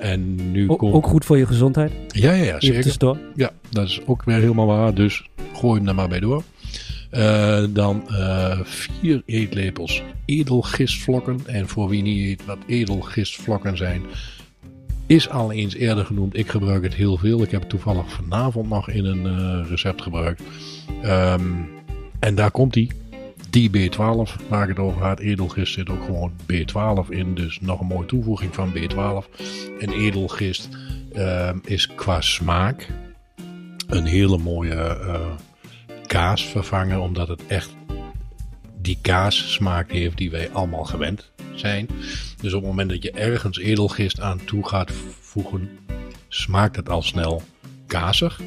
[0.00, 0.94] en nu o komt...
[0.94, 1.92] Ook goed voor je gezondheid?
[2.08, 3.18] Ja, ja, ja zeker.
[3.34, 4.94] Ja, dat is ook weer helemaal waar.
[4.94, 6.42] Dus gooi hem er maar bij door.
[7.12, 11.40] Uh, dan uh, vier eetlepels edelgistvlokken.
[11.46, 14.02] En voor wie niet weet wat edelgistvlokken zijn,
[15.06, 16.36] is al eens eerder genoemd.
[16.36, 17.42] Ik gebruik het heel veel.
[17.42, 20.42] Ik heb het toevallig vanavond nog in een uh, recept gebruikt.
[21.04, 21.68] Um,
[22.18, 22.92] en daar komt die.
[23.50, 25.20] Die B12 waar ik het over had.
[25.20, 27.34] Edelgist zit ook gewoon B12 in.
[27.34, 29.40] Dus nog een mooie toevoeging van B12.
[29.78, 30.68] En edelgist
[31.16, 32.88] um, is qua smaak
[33.86, 34.98] een hele mooie
[36.08, 37.70] kaas vervangen, omdat het echt
[38.80, 41.88] die kaas smaak heeft die wij allemaal gewend zijn.
[42.40, 45.70] Dus op het moment dat je ergens edelgist aan toe gaat voegen,
[46.28, 47.42] smaakt het al snel
[47.86, 48.40] kazig.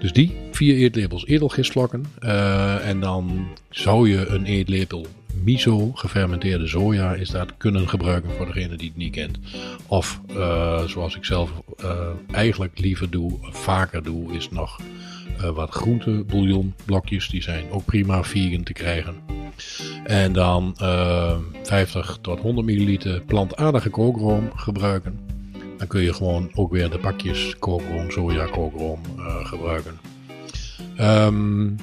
[0.00, 2.04] Dus die, vier eetlepels edelgistvlokken.
[2.20, 5.06] Uh, en dan zou je een eetlepel
[5.44, 9.38] miso, gefermenteerde soja, is dat kunnen gebruiken voor degene die het niet kent.
[9.86, 11.50] Of uh, zoals ik zelf
[11.84, 11.90] uh,
[12.30, 14.78] eigenlijk liever doe, vaker doe, is nog
[15.40, 17.28] uh, wat groentebouillonblokjes.
[17.28, 19.14] Die zijn ook prima vegan te krijgen.
[20.04, 25.18] En dan uh, 50 tot 100 milliliter plantaardige kookroom gebruiken.
[25.78, 29.00] Dan kun je gewoon ook weer de pakjes kookroom, soja kookroom
[29.42, 29.98] gebruiken.
[31.00, 31.76] Um,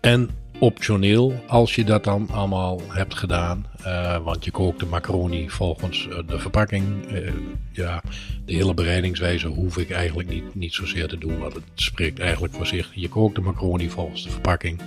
[0.00, 0.30] en
[0.60, 6.06] optioneel, als je dat dan allemaal hebt gedaan, uh, want je kookt de macaroni volgens
[6.06, 7.12] uh, de verpakking.
[7.12, 7.32] Uh,
[7.72, 8.02] ja,
[8.44, 12.54] de hele bereidingswijze hoef ik eigenlijk niet, niet zozeer te doen, want het spreekt eigenlijk
[12.54, 12.90] voor zich.
[12.94, 14.80] Je kookt de macaroni volgens de verpakking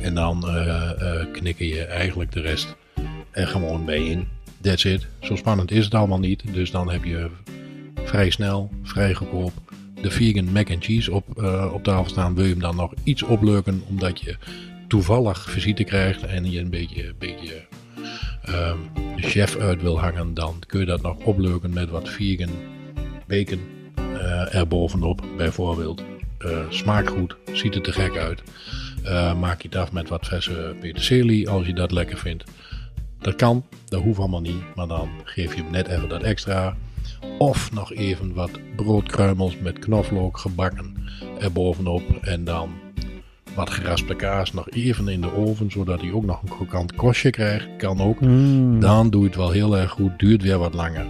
[0.00, 0.44] en dan
[1.32, 2.76] knikken je eigenlijk de rest
[3.30, 4.28] er gewoon bij in.
[4.60, 5.06] That's it.
[5.20, 7.30] Zo spannend is het allemaal niet, dus dan heb je
[8.04, 9.52] vrij snel, vrij goedkoop
[10.02, 12.34] de vegan mac and cheese op, op tafel staan.
[12.34, 14.36] Wil je hem dan nog iets opleuken, omdat je
[14.88, 17.66] toevallig visite krijgt en je een beetje, beetje
[19.16, 22.50] de chef uit wil hangen, dan kun je dat nog opleuken met wat vegan
[23.26, 23.60] bacon
[23.98, 26.02] uh, er bovenop, bijvoorbeeld.
[26.38, 28.42] Uh, smaakt goed, ziet er te gek uit.
[29.04, 32.44] Uh, maak je het af met wat verse peterselie als je dat lekker vindt.
[33.20, 36.76] Dat kan, dat hoeft allemaal niet, maar dan geef je hem net even dat extra.
[37.38, 40.94] Of nog even wat broodkruimels met knoflook gebakken
[41.38, 42.70] erbovenop en dan
[43.56, 47.30] wat geraspte kaas nog even in de oven, zodat hij ook nog een krokant kostje
[47.30, 47.66] krijgt.
[47.76, 48.20] Kan ook.
[48.20, 48.80] Mm.
[48.80, 50.18] Dan doe je het wel heel erg goed.
[50.18, 51.06] Duurt weer wat langer.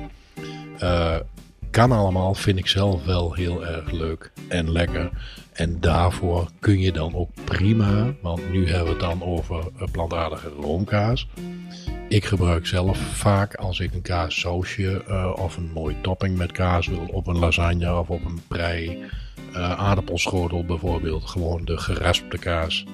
[0.82, 1.16] Uh,
[1.70, 5.11] kan allemaal, vind ik zelf wel heel erg leuk en lekker.
[5.53, 10.49] En daarvoor kun je dan ook prima, want nu hebben we het dan over plantaardige
[10.49, 11.28] roomkaas.
[12.09, 16.86] Ik gebruik zelf vaak als ik een kaassausje uh, of een mooie topping met kaas
[16.86, 18.99] wil op een lasagne of op een prei
[19.62, 21.30] aardappelschotel bijvoorbeeld.
[21.30, 22.84] Gewoon de geraspte kaas.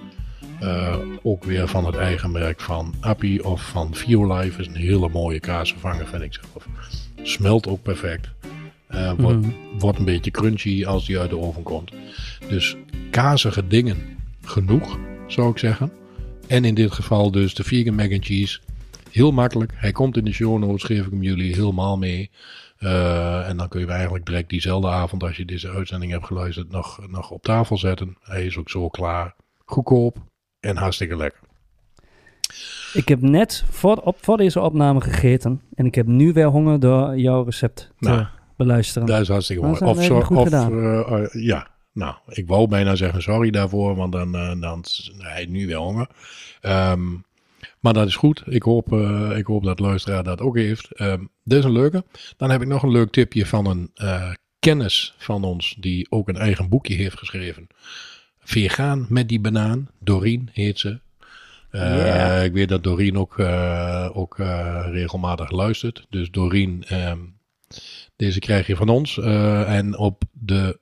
[0.63, 4.61] Uh, ook weer van het eigen merk van Appie of van Violife.
[4.61, 6.67] Is een hele mooie kaasvervanger vind ik zelf.
[7.23, 8.29] Smelt ook perfect.
[8.91, 9.55] Uh, wordt, mm.
[9.79, 11.93] wordt een beetje crunchy als die uit de oven komt.
[12.49, 12.77] Dus
[13.11, 13.97] kazige dingen
[14.45, 15.93] genoeg, zou ik zeggen.
[16.47, 18.59] En in dit geval dus de vegan mac and cheese.
[19.11, 19.73] Heel makkelijk.
[19.75, 22.31] Hij komt in de show notes, geef ik hem jullie helemaal mee.
[22.83, 26.27] Uh, en dan kun je hem eigenlijk direct diezelfde avond, als je deze uitzending hebt
[26.27, 28.17] geluisterd, nog, nog op tafel zetten.
[28.21, 30.17] Hij is ook zo klaar, goedkoop
[30.61, 31.41] en hartstikke lekker.
[32.93, 36.81] Ik heb net voor, op, voor deze opname gegeten en ik heb nu weer honger
[36.81, 38.27] door jouw recept te nou,
[38.57, 39.09] beluisteren.
[39.09, 39.81] Dat is hartstikke mooi.
[39.81, 40.69] Of, zo, of uh,
[41.11, 44.85] uh, ja, nou, ik wou bijna zeggen sorry daarvoor, want dan, uh, dan
[45.19, 46.09] hij nu weer honger.
[46.63, 47.25] Um,
[47.83, 48.43] maar dat is goed.
[48.47, 50.89] Ik hoop, uh, ik hoop dat luisteraar dat ook heeft.
[50.93, 51.15] Uh,
[51.45, 52.05] dit is een leuke.
[52.37, 56.29] Dan heb ik nog een leuk tipje van een uh, kennis van ons die ook
[56.29, 57.67] een eigen boekje heeft geschreven.
[58.39, 59.89] vegan met die banaan.
[59.99, 61.01] Doreen heet ze.
[61.73, 62.45] Eh.
[62.45, 66.07] Ik weet dat Doreen ook, eh, ook eh, regelmatig luistert.
[66.11, 67.19] Dus Doreen, ehm,
[68.17, 69.19] deze krijg je van ons.
[69.19, 70.79] Eh, en op de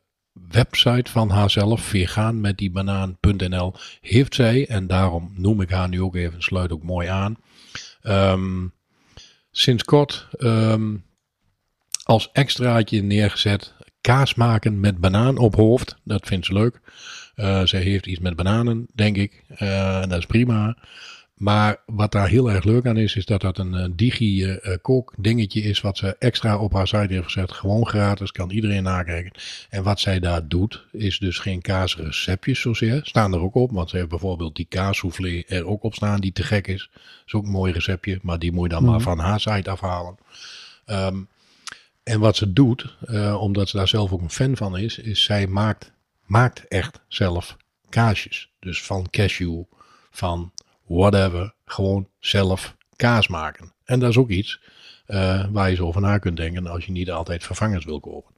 [0.51, 6.03] website van haarzelf, vegan met die banaan.nl, heeft zij, en daarom noem ik haar nu
[6.03, 7.36] ook even, sluit ook mooi aan.
[8.03, 8.66] ehm,
[9.51, 10.96] sinds kort ehm,
[12.03, 15.96] als extraatje neergezet kaas maken met banaan op hoofd.
[16.05, 16.80] Dat vindt ze leuk.
[17.34, 19.44] Eh, zij heeft iets met bananen, denk ik.
[19.48, 20.76] Eh, dat is prima.
[21.41, 24.76] Maar wat daar heel erg leuk aan is, is dat dat een eh, digi eh,
[24.82, 27.53] kook dingetje is wat ze extra op haar site heeft gezet.
[27.53, 29.32] Gewoon gratis, kan iedereen nakijken.
[29.70, 33.01] En wat zij daar doet, is dus geen kaasreceptjes zozeer.
[33.03, 36.32] Staan er ook op, want ze heeft bijvoorbeeld die kaassoufflé er ook op staan die
[36.32, 36.91] te gek is.
[37.26, 40.16] is ook een mooi receptje, maar die moet je dan maar van haar site afhalen.
[40.84, 41.20] Ehm,
[42.03, 45.22] en wat ze doet, eh, omdat ze daar zelf ook een fan van is, is
[45.22, 45.93] zij maakt,
[46.26, 47.57] maakt echt zelf
[47.88, 48.51] kaasjes.
[48.59, 49.62] Dus van cashew,
[50.11, 50.53] van
[50.91, 53.72] whatever, gewoon zelf kaas maken.
[53.84, 54.61] En dat is ook iets
[55.07, 58.34] eh, waar je zo over na kunt denken als je niet altijd vervangers wil kopen.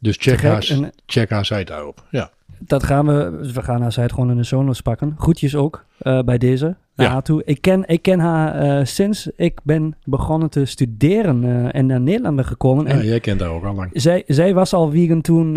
[0.00, 2.06] Dus check, haar, En- check haar site daarop.
[2.10, 2.30] Ja,
[2.66, 5.14] Dat gaan we, we gaan haar site gewoon in de show notes pakken.
[5.18, 6.76] Groetjes ook eh, bij deze.
[6.96, 7.12] Naar Ja.
[7.12, 7.42] haar toe.
[7.44, 12.00] Ik ken, ik ken haar eh, sinds ik ben begonnen te studeren eh, en naar
[12.00, 12.86] Nederland ben gekomen.
[12.86, 13.90] ja en jij kent haar ook al lang.
[13.92, 15.52] zij, zij was al vegan toen,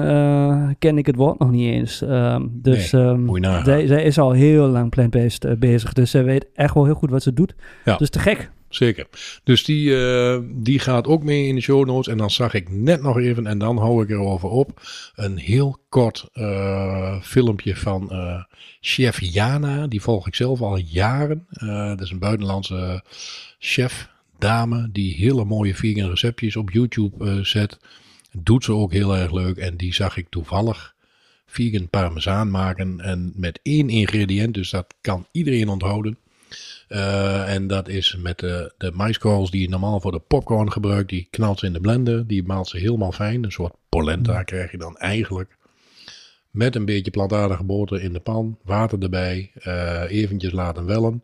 [0.80, 2.02] ken ik het woord nog niet eens.
[2.02, 3.66] Ehm, dus ehm, je nagaan.
[3.66, 5.94] zij, zij is al heel lang plant-based bezig.
[5.94, 7.56] Dus zij weet echt wel heel goed wat ze doet.
[7.86, 7.98] Ja.
[7.98, 8.52] Dus te gek.
[8.70, 9.08] Zeker.
[9.44, 12.08] Dus die, eh, die gaat ook mee in de show notes.
[12.08, 14.82] En dan zag ik net nog even, en dan hou ik erover op,
[15.16, 18.44] een heel kort eh, filmpje van eh,
[18.82, 19.88] chef Jana.
[19.88, 21.48] Die volg ik zelf al jaren.
[21.88, 23.04] Dat is een buitenlandse
[23.60, 27.80] chef, dame, die hele mooie vegan receptjes op YouTube zet.
[28.32, 29.58] Doet ze ook heel erg leuk.
[29.58, 30.96] En die zag ik toevallig
[31.46, 33.00] vegan parmezaan maken.
[33.00, 36.18] En met één ingrediënt, dus dat kan iedereen onthouden.
[36.88, 41.10] Eh, en dat is met de, de maiskorrels die je normaal voor de popcorn gebruikt.
[41.10, 42.28] Die knalt ze in de blender.
[42.28, 43.44] Die maalt ze helemaal fijn.
[43.44, 45.58] Een soort polenta krijg je dan eigenlijk.
[46.52, 48.58] Met een beetje plantaardige boter in de pan.
[48.64, 49.52] Water erbij.
[49.54, 51.24] eh, eventjes laten wellen.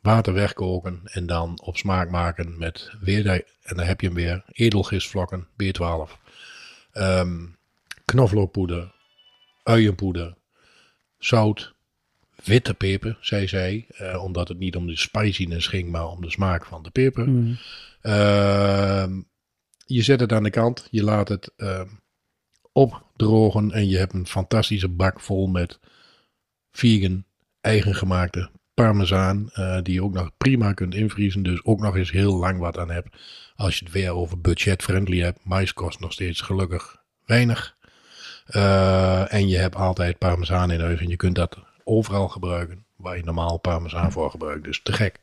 [0.00, 1.00] Water wegkoken.
[1.04, 3.26] En dan op smaak maken met weer.
[3.62, 4.44] En dan heb je hem weer.
[4.52, 5.46] Edelgistvlokken.
[5.62, 6.18] B12.
[6.92, 7.46] ehm,
[8.04, 8.92] knoflookpoeder.
[9.62, 10.34] Uienpoeder.
[11.18, 11.73] Zout
[12.44, 13.86] witte peper, zei zij.
[13.88, 17.28] eh, omdat het niet om de spiciness ging, maar om de smaak van de peper.
[17.28, 17.56] Mm.
[18.00, 19.20] Ehm,
[19.86, 21.88] je zet het aan de kant, je laat het ehm,
[22.72, 25.78] opdrogen en je hebt een fantastische bak vol met
[26.72, 27.24] vegan,
[27.60, 29.50] eigen gemaakte parmezaan.
[29.52, 32.78] eh, die je ook nog prima kunt invriezen, dus ook nog eens heel lang wat
[32.78, 33.16] aan hebt.
[33.56, 35.44] Als je het weer over budget-friendly hebt.
[35.44, 37.76] Mais kost nog steeds gelukkig weinig.
[38.46, 42.84] Eh, en je hebt altijd parmezaan in huis en je kunt dat overal gebruiken.
[42.96, 44.64] Waar je normaal parmezaan voor gebruikt.
[44.64, 45.22] Dus te gek.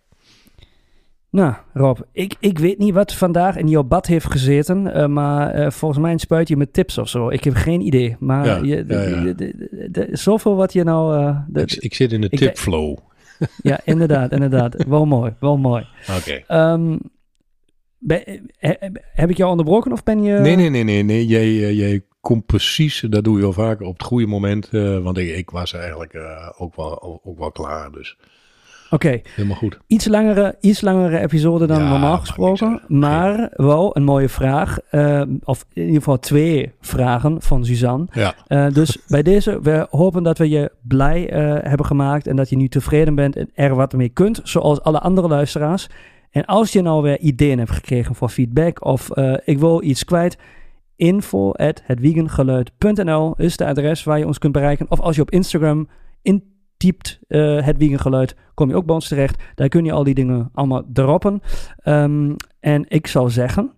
[1.30, 5.52] Nou, Rob, ik, ik weet niet wat vandaag in jouw bad heeft gezeten, eh, maar
[5.52, 7.30] eh, volgens mij spuit je met tips of zo.
[7.30, 8.16] Ik heb geen idee.
[8.20, 9.22] Maar Ja, je, ja, ja.
[9.24, 11.18] de- de- de- zoveel wat je nou...
[11.54, 12.98] eh, Ik, ik zit in de tipflow.
[13.64, 14.84] ja, inderdaad, inderdaad.
[14.88, 15.88] wel mooi, wel mooi.
[16.18, 16.44] Oké.
[16.48, 16.98] Ehm,
[19.14, 20.40] heb ik jou onderbroken of ben je...
[20.40, 21.04] Nee, nee, nee, nee.
[21.04, 21.26] nee.
[21.28, 24.70] Jij, jij komt precies, dat doe je wel vaker, op het goede moment.
[24.72, 27.92] eh, want ik, ik was eigenlijk eh, ook, wel, ook wel klaar.
[27.92, 28.18] Dus
[28.90, 29.78] Oké, helemaal goed.
[29.88, 32.82] iets langere, iets langere episode dan Ja, normaal gesproken.
[32.88, 34.80] Maar wel een mooie vraag.
[34.90, 38.08] ehm, of in ieder geval twee vragen van Suzanne.
[38.12, 42.36] Ja, Eh, dus bij deze, we hopen dat we je blij eh, hebben gemaakt en
[42.36, 45.88] dat je nu tevreden bent en er wat mee kunt, zoals alle andere luisteraars.
[46.32, 50.04] En als je nou weer ideeën hebt gekregen voor feedback of eh, ik wil iets
[50.06, 50.38] kwijt,
[51.02, 54.86] info at hetwiegengeluid.nl is de adres waar je ons kunt bereiken.
[54.92, 55.88] Of als je op Instagram
[56.22, 59.44] intypt het wiegengeluid, kom je ook bij ons terecht.
[59.56, 61.42] Daar kun je al die dingen allemaal droppen.
[61.78, 63.72] Ehm, en ik zou zeggen,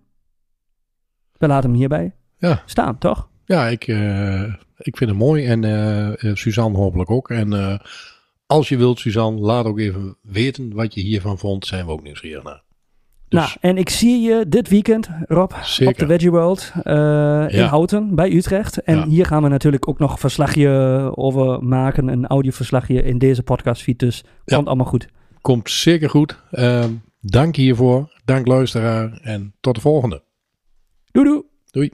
[1.38, 2.62] we laten hem hierbij Ja.
[2.66, 3.28] staan, toch?
[3.44, 4.42] ja ik, eh,
[4.78, 5.46] ik vind het mooi.
[5.46, 7.30] En eh, Suzanne hopelijk ook.
[7.30, 7.80] En
[8.46, 11.66] als je wilt, Suzanne, laat ook even weten wat je hiervan vond.
[11.66, 12.62] Zijn we ook nieuwsgierig naar.
[13.34, 15.92] Dus Nou, en ik zie je dit weekend, Rob, Zeker.
[15.92, 16.94] op de Veggie World eh,
[17.48, 17.60] in.
[17.64, 18.82] Houten bij Utrecht.
[18.82, 19.06] En Ja.
[19.06, 20.68] hier gaan we natuurlijk ook nog een verslagje
[21.14, 23.98] over maken, een audioverslagje in deze podcastfeed.
[23.98, 24.54] Dus Ja.
[24.56, 25.08] komt allemaal goed.
[25.40, 26.40] komt zeker goed.
[26.50, 28.12] Ehm, dank hiervoor.
[28.24, 29.18] Dank luisteraar.
[29.22, 30.22] En tot de volgende.
[31.12, 31.42] Doei doei!
[31.70, 31.90] Doei.